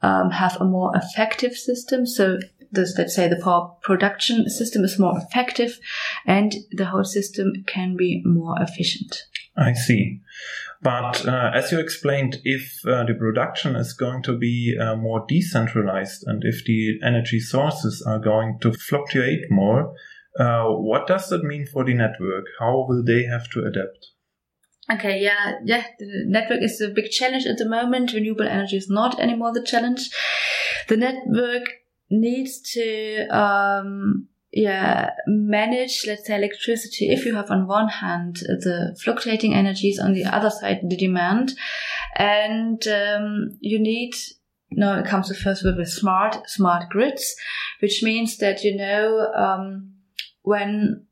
um, 0.03 0.31
have 0.31 0.57
a 0.61 0.65
more 0.65 0.93
effective 0.95 1.55
system. 1.55 2.07
So 2.07 2.39
this, 2.71 2.97
let's 2.97 3.17
say 3.17 3.27
the 3.27 3.43
power 3.43 3.73
production 3.83 4.49
system 4.49 4.85
is 4.85 5.01
more 5.01 5.19
effective 5.19 5.81
and 6.27 6.55
the 6.71 6.87
whole 6.87 7.03
system 7.03 7.53
can 7.67 7.97
be 7.97 8.23
more 8.25 8.55
efficient. 8.61 9.25
I 9.57 9.73
see. 9.73 10.21
But 10.83 11.27
uh, 11.27 11.51
as 11.55 11.71
you 11.73 11.79
explained, 11.79 12.39
if 12.43 12.81
uh, 12.87 13.05
the 13.05 13.15
production 13.15 13.77
is 13.77 13.93
going 13.93 14.23
to 14.23 14.37
be 14.37 14.77
uh, 14.81 14.97
more 14.97 15.25
decentralized 15.29 16.25
and 16.27 16.43
if 16.43 16.65
the 16.65 16.99
energy 17.05 17.39
sources 17.39 18.03
are 18.07 18.19
going 18.19 18.59
to 18.63 18.73
fluctuate 18.73 19.51
more, 19.51 19.95
uh, 20.39 20.65
what 20.69 21.07
does 21.07 21.29
that 21.29 21.45
mean 21.45 21.67
for 21.67 21.85
the 21.85 21.93
network? 21.93 22.47
How 22.59 22.87
will 22.89 23.05
they 23.05 23.25
have 23.25 23.51
to 23.51 23.61
adapt? 23.61 24.07
Okay, 24.91 25.21
yeah, 25.21 25.59
yeah. 25.65 25.85
The 25.99 26.25
network 26.27 26.63
is 26.63 26.81
a 26.81 26.89
big 26.89 27.11
challenge 27.11 27.47
at 27.47 27.59
the 27.59 27.69
moment. 27.69 28.13
Renewable 28.13 28.49
energy 28.49 28.77
is 28.77 28.89
not 28.89 29.21
anymore 29.21 29.53
the 29.53 29.63
challenge. 29.63 30.09
The 30.89 30.97
network 30.97 31.65
needs 32.11 32.61
to, 32.73 33.27
um, 33.29 34.29
yeah, 34.53 35.11
manage, 35.27 36.05
let's 36.07 36.27
say, 36.27 36.35
electricity. 36.35 37.11
If 37.11 37.25
you 37.25 37.37
have 37.37 37.51
on 37.51 37.69
one 37.69 37.89
hand 37.89 38.37
the 38.37 38.97
fluctuating 39.03 39.55
energies, 39.55 39.99
on 39.99 40.13
the 40.13 40.25
other 40.25 40.51
side 40.51 40.81
the 40.83 40.97
demand, 40.97 41.53
and 42.17 42.87
um, 42.89 43.51
you 43.61 43.79
need 43.79 44.15
no, 44.73 44.99
it 44.99 45.07
comes 45.07 45.29
to 45.29 45.35
first 45.35 45.65
with 45.65 45.89
smart 45.89 46.49
smart 46.49 46.89
grids, 46.91 47.35
which 47.81 48.03
means 48.03 48.39
that 48.39 48.65
you 48.65 48.77
know 48.77 49.33
um, 49.37 49.93
when 50.43 51.07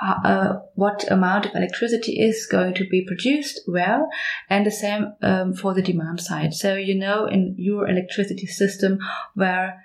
uh, 0.00 0.14
uh, 0.24 0.60
what 0.74 1.10
amount 1.10 1.46
of 1.46 1.54
electricity 1.54 2.20
is 2.20 2.46
going 2.50 2.72
to 2.74 2.86
be 2.88 3.04
produced 3.06 3.60
where, 3.66 4.06
and 4.48 4.64
the 4.64 4.70
same 4.70 5.12
um, 5.22 5.52
for 5.52 5.74
the 5.74 5.82
demand 5.82 6.20
side. 6.20 6.54
So 6.54 6.74
you 6.74 6.94
know 6.94 7.26
in 7.26 7.54
your 7.58 7.86
electricity 7.86 8.46
system 8.46 8.98
where 9.34 9.84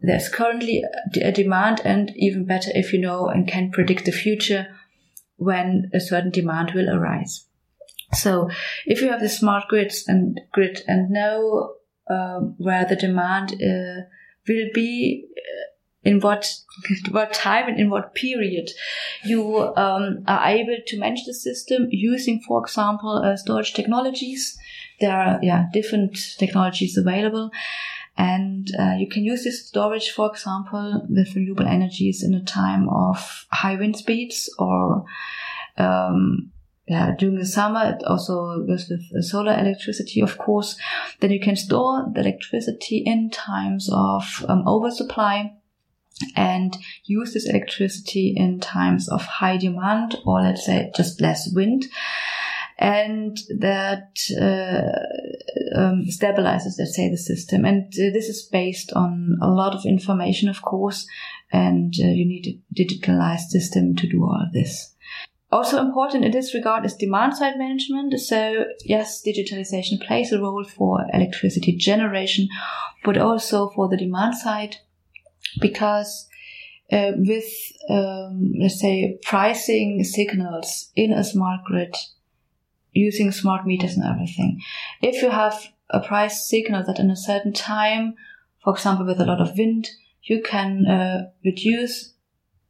there's 0.00 0.28
currently 0.28 0.84
a 1.20 1.32
demand, 1.32 1.80
and 1.84 2.12
even 2.16 2.44
better 2.44 2.70
if 2.74 2.92
you 2.92 3.00
know 3.00 3.28
and 3.28 3.48
can 3.48 3.70
predict 3.70 4.04
the 4.04 4.12
future 4.12 4.68
when 5.36 5.90
a 5.92 6.00
certain 6.00 6.30
demand 6.30 6.72
will 6.72 6.88
arise. 6.88 7.44
So 8.14 8.50
if 8.86 9.00
you 9.00 9.10
have 9.10 9.20
the 9.20 9.28
smart 9.28 9.68
grids 9.68 10.04
and 10.06 10.40
grid 10.52 10.82
and 10.86 11.10
know 11.10 11.74
um, 12.08 12.54
where 12.58 12.84
the 12.84 12.96
demand 12.96 13.52
uh, 13.54 14.06
will 14.48 14.68
be 14.72 15.26
uh, 15.36 16.08
in 16.08 16.20
what 16.20 16.54
what 17.10 17.32
time 17.32 17.68
and 17.68 17.78
in 17.78 17.90
what 17.90 18.14
period 18.14 18.70
you 19.24 19.58
um, 19.76 20.24
are 20.26 20.48
able 20.48 20.76
to 20.86 20.98
manage 20.98 21.24
the 21.26 21.34
system 21.34 21.88
using, 21.90 22.40
for 22.46 22.62
example, 22.62 23.22
uh, 23.24 23.36
storage 23.36 23.74
technologies. 23.74 24.56
There 25.00 25.12
are 25.12 25.38
yeah 25.42 25.66
different 25.72 26.18
technologies 26.38 26.96
available, 26.96 27.50
and 28.18 28.68
uh, 28.78 28.94
you 28.98 29.08
can 29.08 29.24
use 29.24 29.44
this 29.44 29.68
storage, 29.68 30.10
for 30.10 30.26
example, 30.26 31.06
with 31.08 31.36
renewable 31.36 31.68
energies 31.68 32.24
in 32.24 32.34
a 32.34 32.44
time 32.44 32.88
of 32.88 33.46
high 33.52 33.76
wind 33.76 33.96
speeds 33.96 34.52
or 34.58 35.04
um, 35.76 36.50
yeah, 36.88 37.14
during 37.16 37.36
the 37.38 37.46
summer, 37.46 37.94
it 37.96 38.02
also 38.04 38.64
goes 38.66 38.88
with 38.88 39.24
solar 39.24 39.52
electricity, 39.52 40.20
of 40.20 40.36
course. 40.36 40.76
Then 41.20 41.30
you 41.30 41.38
can 41.38 41.54
store 41.54 42.06
the 42.12 42.20
electricity 42.20 43.04
in 43.06 43.30
times 43.30 43.88
of 43.92 44.44
um, 44.48 44.64
oversupply 44.66 45.52
and 46.34 46.76
use 47.04 47.34
this 47.34 47.48
electricity 47.48 48.34
in 48.36 48.58
times 48.58 49.08
of 49.08 49.22
high 49.22 49.58
demand 49.58 50.16
or 50.26 50.40
let's 50.40 50.66
say 50.66 50.90
just 50.96 51.20
less 51.20 51.48
wind 51.54 51.86
and 52.78 53.36
that 53.58 54.16
uh, 54.40 55.78
um, 55.78 56.04
stabilizes 56.08 56.78
let's 56.78 56.94
say 56.94 57.08
the 57.08 57.18
system 57.18 57.64
and 57.64 57.86
uh, 57.94 58.12
this 58.12 58.28
is 58.28 58.48
based 58.52 58.92
on 58.92 59.36
a 59.42 59.48
lot 59.48 59.74
of 59.74 59.84
information 59.84 60.48
of 60.48 60.62
course 60.62 61.06
and 61.52 61.94
uh, 62.00 62.06
you 62.06 62.26
need 62.26 62.46
a 62.46 62.80
digitalized 62.80 63.48
system 63.48 63.96
to 63.96 64.08
do 64.08 64.22
all 64.22 64.46
this 64.52 64.94
also 65.50 65.80
important 65.80 66.24
in 66.24 66.30
this 66.30 66.54
regard 66.54 66.84
is 66.84 66.94
demand 66.94 67.34
side 67.34 67.56
management. 67.56 68.18
So 68.20 68.64
yes, 68.84 69.22
digitalization 69.26 69.98
plays 70.06 70.32
a 70.32 70.40
role 70.40 70.64
for 70.64 71.04
electricity 71.12 71.76
generation, 71.76 72.48
but 73.04 73.16
also 73.16 73.70
for 73.70 73.88
the 73.88 73.96
demand 73.96 74.36
side 74.36 74.76
because 75.60 76.28
uh, 76.92 77.12
with 77.16 77.50
um, 77.88 78.52
let's 78.60 78.80
say 78.80 79.18
pricing 79.22 80.04
signals 80.04 80.90
in 80.94 81.12
a 81.12 81.24
smart 81.24 81.60
grid 81.64 81.96
using 82.92 83.30
smart 83.32 83.66
meters 83.66 83.96
and 83.96 84.04
everything. 84.04 84.60
If 85.02 85.22
you 85.22 85.30
have 85.30 85.72
a 85.90 86.00
price 86.00 86.46
signal 86.46 86.84
that 86.86 86.98
in 86.98 87.10
a 87.10 87.16
certain 87.16 87.52
time 87.52 88.14
for 88.62 88.72
example 88.72 89.06
with 89.06 89.20
a 89.20 89.24
lot 89.24 89.40
of 89.40 89.56
wind 89.56 89.88
you 90.22 90.42
can 90.42 90.86
uh, 90.86 91.30
reduce 91.44 92.12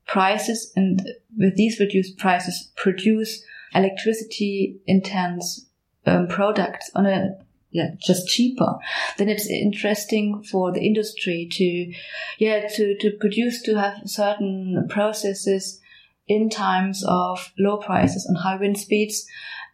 prices 0.07 0.73
and 0.77 1.03
with 1.37 1.57
these 1.57 1.81
reduced 1.81 2.17
prices 2.19 2.71
produce 2.77 3.43
electricity 3.75 4.81
intense 4.87 5.67
um, 6.07 6.27
products 6.27 6.91
on 6.95 7.07
a 7.07 7.37
yeah 7.71 7.91
just 8.01 8.29
cheaper. 8.29 8.77
Then 9.19 9.29
it's 9.29 9.49
interesting 9.49 10.43
for 10.43 10.73
the 10.73 10.81
industry 10.81 11.49
to 11.53 11.93
yeah 12.39 12.67
to 12.69 12.97
to 12.99 13.11
produce 13.21 13.63
to 13.63 13.75
have 13.75 14.01
certain 14.07 14.87
processes 14.89 15.81
in 16.27 16.49
times 16.49 17.05
of 17.07 17.53
low 17.59 17.79
prices 17.79 18.25
and 18.27 18.39
high 18.39 18.57
wind 18.57 18.79
speeds 18.79 19.27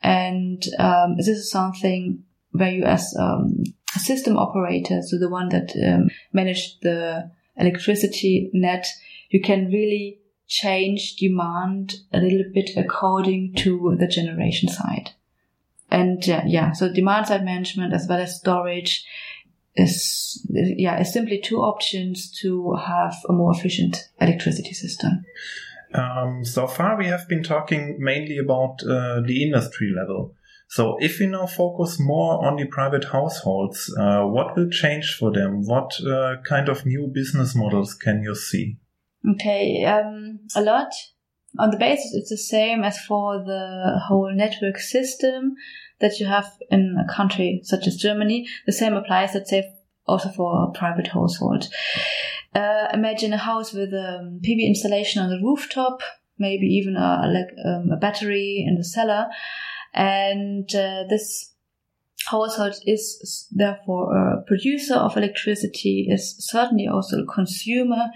and 0.04 0.62
um, 0.78 1.16
this 1.16 1.26
is 1.26 1.50
something 1.50 2.22
where 2.52 2.70
you 2.70 2.84
as 2.84 3.12
um, 3.18 3.64
a 3.96 3.98
system 3.98 4.36
operator 4.36 5.02
so 5.02 5.18
the 5.18 5.28
one 5.28 5.48
that 5.48 5.74
um, 5.84 6.08
managed 6.32 6.82
the 6.82 7.28
electricity 7.56 8.50
net 8.52 8.86
you 9.30 9.40
can 9.40 9.66
really 9.66 10.18
change 10.46 11.16
demand 11.16 11.94
a 12.12 12.18
little 12.18 12.44
bit 12.52 12.70
according 12.76 13.52
to 13.54 13.96
the 13.98 14.06
generation 14.06 14.68
side 14.68 15.10
and 15.94 16.28
uh, 16.28 16.42
yeah, 16.44 16.72
so 16.72 16.92
demand 16.92 17.28
side 17.28 17.44
management 17.44 17.92
as 17.92 18.06
well 18.08 18.18
as 18.18 18.36
storage 18.36 19.04
is 19.76 20.46
yeah 20.52 21.00
is 21.00 21.12
simply 21.12 21.40
two 21.40 21.58
options 21.58 22.30
to 22.40 22.74
have 22.74 23.14
a 23.28 23.32
more 23.32 23.52
efficient 23.52 24.08
electricity 24.20 24.72
system. 24.72 25.24
Um, 25.94 26.44
so 26.44 26.66
far, 26.66 26.98
we 26.98 27.06
have 27.06 27.28
been 27.28 27.42
talking 27.42 27.96
mainly 28.00 28.38
about 28.38 28.82
uh, 28.82 29.20
the 29.20 29.44
industry 29.44 29.92
level. 29.96 30.34
So, 30.68 30.96
if 30.98 31.20
we 31.20 31.26
now 31.26 31.46
focus 31.46 32.00
more 32.00 32.44
on 32.44 32.56
the 32.56 32.66
private 32.66 33.04
households, 33.04 33.94
uh, 33.98 34.22
what 34.24 34.56
will 34.56 34.68
change 34.70 35.16
for 35.18 35.30
them? 35.30 35.64
What 35.64 35.94
uh, 36.04 36.36
kind 36.44 36.68
of 36.68 36.84
new 36.84 37.06
business 37.14 37.54
models 37.54 37.94
can 37.94 38.22
you 38.22 38.34
see? 38.34 38.78
Okay, 39.30 39.84
um, 39.84 40.40
a 40.56 40.62
lot 40.62 40.90
on 41.58 41.70
the 41.70 41.76
basis, 41.76 42.14
it's 42.14 42.30
the 42.30 42.36
same 42.36 42.82
as 42.82 42.98
for 42.98 43.38
the 43.38 44.00
whole 44.08 44.32
network 44.34 44.78
system 44.78 45.54
that 46.00 46.18
you 46.18 46.26
have 46.26 46.50
in 46.70 46.96
a 46.98 47.12
country 47.12 47.60
such 47.62 47.86
as 47.86 47.96
Germany. 47.96 48.48
The 48.66 48.72
same 48.72 48.94
applies, 48.94 49.34
let's 49.34 49.50
say, 49.50 49.72
also 50.06 50.30
for 50.30 50.64
a 50.64 50.72
private 50.72 51.06
household. 51.08 51.68
Uh, 52.54 52.88
imagine 52.92 53.32
a 53.32 53.38
house 53.38 53.72
with 53.72 53.92
a 53.92 54.38
PV 54.46 54.66
installation 54.66 55.22
on 55.22 55.30
the 55.30 55.40
rooftop, 55.42 56.02
maybe 56.38 56.66
even 56.66 56.96
a, 56.96 57.22
like 57.26 57.48
um, 57.66 57.90
a 57.90 57.96
battery 57.96 58.64
in 58.66 58.76
the 58.76 58.84
cellar, 58.84 59.26
and 59.92 60.72
uh, 60.74 61.04
this 61.08 61.52
household 62.26 62.74
is 62.86 63.48
therefore 63.52 64.16
a 64.16 64.42
producer 64.42 64.94
of 64.94 65.16
electricity, 65.16 66.06
is 66.10 66.36
certainly 66.38 66.86
also 66.86 67.22
a 67.22 67.26
consumer, 67.26 68.10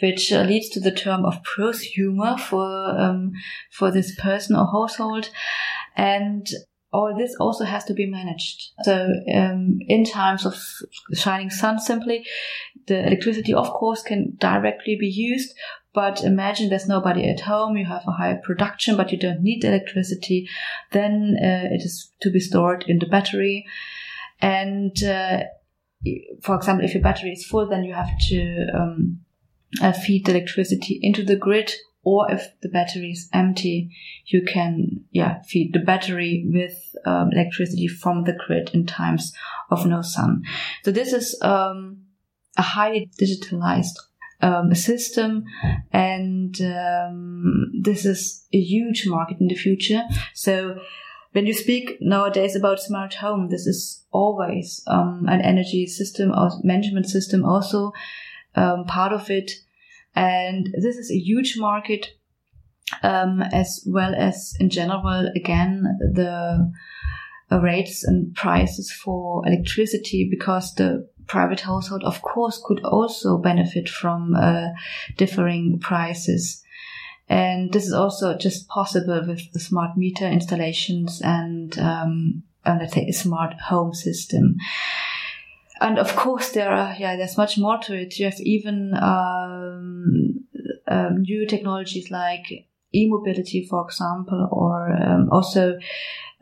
which 0.00 0.32
uh, 0.32 0.42
leads 0.42 0.68
to 0.70 0.80
the 0.80 0.90
term 0.90 1.24
of 1.24 1.42
prosumer 1.42 2.38
for 2.38 2.98
um, 2.98 3.32
for 3.70 3.90
this 3.90 4.14
person 4.16 4.56
or 4.56 4.66
household, 4.66 5.30
and 5.96 6.46
all 6.94 7.12
this 7.16 7.34
also 7.40 7.64
has 7.64 7.84
to 7.84 7.94
be 7.94 8.06
managed. 8.06 8.70
So 8.84 8.94
um, 9.34 9.78
in 9.88 10.04
times 10.04 10.46
of 10.46 10.54
shining 11.12 11.50
sun, 11.50 11.80
simply 11.80 12.24
the 12.86 13.04
electricity, 13.06 13.52
of 13.52 13.68
course, 13.70 14.02
can 14.02 14.36
directly 14.38 14.96
be 14.98 15.08
used, 15.08 15.54
but 15.92 16.22
imagine 16.22 16.68
there's 16.68 16.86
nobody 16.88 17.28
at 17.28 17.40
home, 17.40 17.76
you 17.76 17.84
have 17.86 18.04
a 18.06 18.12
high 18.12 18.38
production, 18.42 18.96
but 18.96 19.10
you 19.10 19.18
don't 19.18 19.42
need 19.42 19.64
electricity. 19.64 20.48
Then 20.92 21.36
uh, 21.42 21.74
it 21.74 21.82
is 21.82 22.12
to 22.22 22.30
be 22.30 22.40
stored 22.40 22.84
in 22.86 23.00
the 23.00 23.06
battery. 23.06 23.66
And 24.40 24.96
uh, 25.02 25.40
for 26.42 26.54
example, 26.54 26.84
if 26.84 26.94
your 26.94 27.02
battery 27.02 27.32
is 27.32 27.44
full, 27.44 27.68
then 27.68 27.82
you 27.82 27.94
have 27.94 28.10
to 28.28 28.66
um, 28.72 29.20
uh, 29.82 29.92
feed 29.92 30.26
the 30.26 30.32
electricity 30.32 31.00
into 31.02 31.24
the 31.24 31.36
grid. 31.36 31.72
Or 32.04 32.30
if 32.30 32.52
the 32.60 32.68
battery 32.68 33.10
is 33.12 33.28
empty, 33.32 33.90
you 34.26 34.42
can 34.42 35.04
yeah 35.10 35.42
feed 35.42 35.72
the 35.72 35.78
battery 35.80 36.44
with 36.46 36.94
um, 37.06 37.30
electricity 37.32 37.88
from 37.88 38.24
the 38.24 38.34
grid 38.34 38.70
in 38.74 38.86
times 38.86 39.32
of 39.70 39.86
no 39.86 40.02
sun. 40.02 40.42
So 40.84 40.90
this 40.90 41.12
is 41.12 41.38
um, 41.42 42.04
a 42.56 42.62
highly 42.62 43.10
digitalized 43.20 43.96
um, 44.40 44.74
system, 44.74 45.44
and 45.92 46.60
um, 46.60 47.72
this 47.82 48.04
is 48.04 48.44
a 48.52 48.60
huge 48.60 49.06
market 49.06 49.38
in 49.40 49.48
the 49.48 49.54
future. 49.54 50.02
So 50.34 50.78
when 51.32 51.46
you 51.46 51.54
speak 51.54 51.98
nowadays 52.00 52.54
about 52.54 52.80
smart 52.80 53.14
home, 53.14 53.48
this 53.48 53.66
is 53.66 54.04
always 54.12 54.82
um, 54.86 55.26
an 55.28 55.40
energy 55.40 55.86
system 55.86 56.30
or 56.30 56.50
management 56.62 57.06
system, 57.06 57.44
also 57.44 57.92
um, 58.54 58.84
part 58.84 59.12
of 59.12 59.30
it, 59.30 59.50
and 60.14 60.66
this 60.80 60.96
is 60.96 61.10
a 61.10 61.18
huge 61.18 61.56
market. 61.58 62.08
Um, 63.02 63.40
as 63.40 63.82
well 63.86 64.14
as 64.14 64.54
in 64.60 64.68
general, 64.68 65.30
again, 65.34 65.84
the 66.12 66.70
rates 67.50 68.04
and 68.04 68.34
prices 68.34 68.92
for 68.92 69.42
electricity 69.46 70.28
because 70.30 70.74
the 70.74 71.08
private 71.26 71.60
household, 71.60 72.04
of 72.04 72.22
course, 72.22 72.60
could 72.64 72.84
also 72.84 73.38
benefit 73.38 73.88
from 73.88 74.34
uh, 74.34 74.68
differing 75.16 75.78
prices. 75.80 76.62
And 77.28 77.72
this 77.72 77.86
is 77.86 77.92
also 77.92 78.36
just 78.36 78.68
possible 78.68 79.22
with 79.26 79.52
the 79.52 79.60
smart 79.60 79.96
meter 79.96 80.26
installations 80.26 81.22
and, 81.24 81.76
um, 81.78 82.42
and 82.64 82.80
let's 82.80 82.94
say 82.94 83.06
a 83.08 83.12
smart 83.12 83.54
home 83.68 83.94
system. 83.94 84.56
And 85.80 85.98
of 85.98 86.14
course, 86.16 86.52
there 86.52 86.70
are, 86.70 86.94
yeah, 86.98 87.16
there's 87.16 87.36
much 87.36 87.58
more 87.58 87.78
to 87.78 87.94
it. 87.94 88.18
You 88.18 88.26
have 88.26 88.40
even, 88.40 88.94
um, 88.94 90.44
um, 90.86 91.22
new 91.22 91.46
technologies 91.46 92.10
like 92.10 92.46
e-mobility, 92.94 93.66
for 93.68 93.84
example, 93.84 94.48
or 94.52 94.92
um, 94.92 95.28
also 95.32 95.78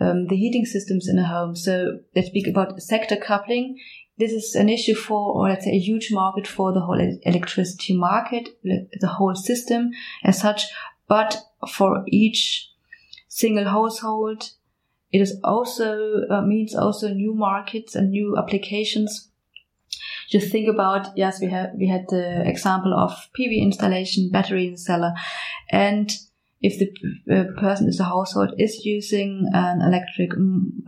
um, 0.00 0.26
the 0.26 0.36
heating 0.36 0.66
systems 0.66 1.08
in 1.08 1.18
a 1.18 1.26
home. 1.26 1.56
So 1.56 2.00
let's 2.14 2.28
speak 2.28 2.46
about 2.46 2.80
sector 2.82 3.16
coupling 3.16 3.78
this 4.18 4.32
is 4.32 4.54
an 4.54 4.68
issue 4.68 4.94
for, 4.94 5.34
or 5.34 5.48
let's 5.48 5.64
say 5.64 5.72
a 5.72 5.78
huge 5.78 6.12
market 6.12 6.46
for 6.46 6.72
the 6.72 6.80
whole 6.80 7.00
electricity 7.22 7.96
market, 7.96 8.50
the 8.62 9.08
whole 9.08 9.34
system 9.34 9.90
as 10.22 10.40
such. 10.40 10.66
But 11.08 11.38
for 11.68 12.04
each 12.06 12.70
single 13.28 13.64
household, 13.64 14.52
it 15.12 15.20
is 15.20 15.38
also 15.44 16.22
uh, 16.30 16.40
means 16.42 16.74
also 16.74 17.08
new 17.08 17.34
markets 17.34 17.94
and 17.94 18.10
new 18.10 18.36
applications. 18.36 19.28
Just 20.30 20.50
think 20.50 20.68
about 20.68 21.16
yes, 21.16 21.40
we 21.40 21.48
have 21.48 21.70
we 21.76 21.86
had 21.88 22.06
the 22.08 22.42
example 22.48 22.94
of 22.94 23.12
PV 23.38 23.60
installation, 23.60 24.30
battery 24.30 24.66
in 24.66 24.76
cellar, 24.76 25.12
and 25.70 26.10
if 26.62 26.78
the 26.78 26.90
uh, 27.30 27.60
person 27.60 27.88
is 27.88 28.00
a 28.00 28.04
household 28.04 28.54
is 28.56 28.86
using 28.86 29.48
an 29.52 29.82
electric 29.82 30.32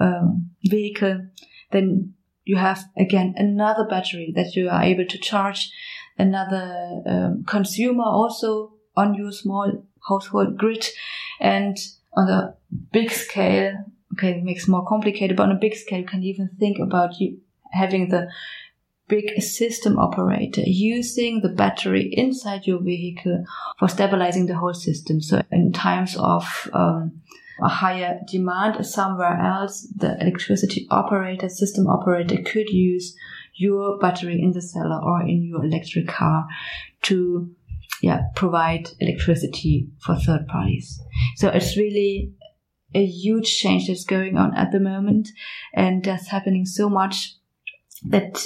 um, 0.00 0.50
vehicle, 0.64 1.26
then 1.72 2.14
you 2.44 2.56
have 2.56 2.84
again 2.96 3.34
another 3.36 3.86
battery 3.88 4.32
that 4.34 4.56
you 4.56 4.70
are 4.70 4.82
able 4.82 5.06
to 5.06 5.18
charge. 5.18 5.70
Another 6.16 7.02
um, 7.06 7.44
consumer 7.44 8.04
also 8.04 8.72
on 8.96 9.14
your 9.14 9.32
small 9.32 9.84
household 10.08 10.56
grid. 10.56 10.86
And 11.40 11.76
on 12.16 12.26
the 12.26 12.54
big 12.92 13.10
scale 13.10 13.84
okay 14.14 14.38
it 14.38 14.44
makes 14.44 14.66
more 14.66 14.86
complicated 14.86 15.36
but 15.36 15.44
on 15.44 15.52
a 15.52 15.60
big 15.60 15.74
scale 15.74 16.00
you 16.00 16.06
can 16.06 16.22
even 16.22 16.48
think 16.58 16.78
about 16.78 17.20
you 17.20 17.38
having 17.72 18.08
the 18.08 18.28
big 19.06 19.40
system 19.42 19.98
operator 19.98 20.62
using 20.64 21.42
the 21.42 21.48
battery 21.50 22.08
inside 22.14 22.66
your 22.66 22.80
vehicle 22.80 23.44
for 23.78 23.88
stabilizing 23.88 24.46
the 24.46 24.56
whole 24.56 24.72
system 24.72 25.20
so 25.20 25.42
in 25.50 25.72
times 25.72 26.16
of 26.18 26.70
um, 26.72 27.20
a 27.62 27.68
higher 27.68 28.20
demand 28.26 28.84
somewhere 28.84 29.38
else, 29.38 29.86
the 29.96 30.20
electricity 30.20 30.86
operator, 30.90 31.48
system 31.48 31.86
operator 31.86 32.42
could 32.42 32.68
use 32.68 33.16
your 33.54 33.98
battery 33.98 34.40
in 34.42 34.52
the 34.52 34.62
cellar 34.62 35.00
or 35.02 35.22
in 35.22 35.44
your 35.44 35.64
electric 35.64 36.08
car 36.08 36.46
to 37.02 37.54
yeah, 38.02 38.22
provide 38.34 38.90
electricity 38.98 39.88
for 40.00 40.16
third 40.16 40.46
parties. 40.48 41.00
So 41.36 41.48
it's 41.48 41.76
really 41.76 42.32
a 42.94 43.04
huge 43.04 43.56
change 43.56 43.88
that's 43.88 44.04
going 44.04 44.36
on 44.36 44.56
at 44.56 44.72
the 44.72 44.80
moment 44.80 45.30
and 45.72 46.04
that's 46.04 46.28
happening 46.28 46.64
so 46.64 46.88
much 46.88 47.34
that 48.06 48.44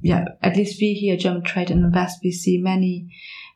yeah, 0.00 0.26
at 0.42 0.56
least 0.56 0.80
we 0.80 0.94
here, 0.94 1.16
German 1.16 1.42
Trade 1.42 1.70
and 1.70 1.84
Invest, 1.84 2.20
we 2.22 2.30
see 2.30 2.58
many, 2.58 3.08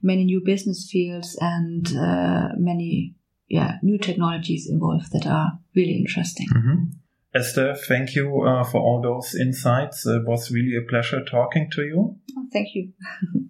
many 0.03 0.25
new 0.25 0.41
business 0.45 0.89
fields 0.91 1.39
and 1.41 1.87
uh, 1.97 2.49
many 2.57 3.15
yeah, 3.49 3.77
new 3.83 3.99
technologies 3.99 4.69
involved 4.69 5.13
that 5.13 5.27
are 5.27 5.59
really 5.77 5.97
interesting. 5.97 6.49
Mm-hmm. 6.49 6.85
Esther, 7.35 7.75
thank 7.75 8.15
you 8.15 8.43
uh, 8.43 8.65
for 8.65 8.81
all 8.81 9.01
those 9.01 9.35
insights. 9.35 10.07
It 10.07 10.27
was 10.27 10.51
really 10.51 10.77
a 10.77 10.83
pleasure 10.89 11.25
talking 11.25 11.71
to 11.73 11.83
you. 11.83 12.17
Oh, 12.37 12.47
thank 12.53 12.75
you. 12.75 12.93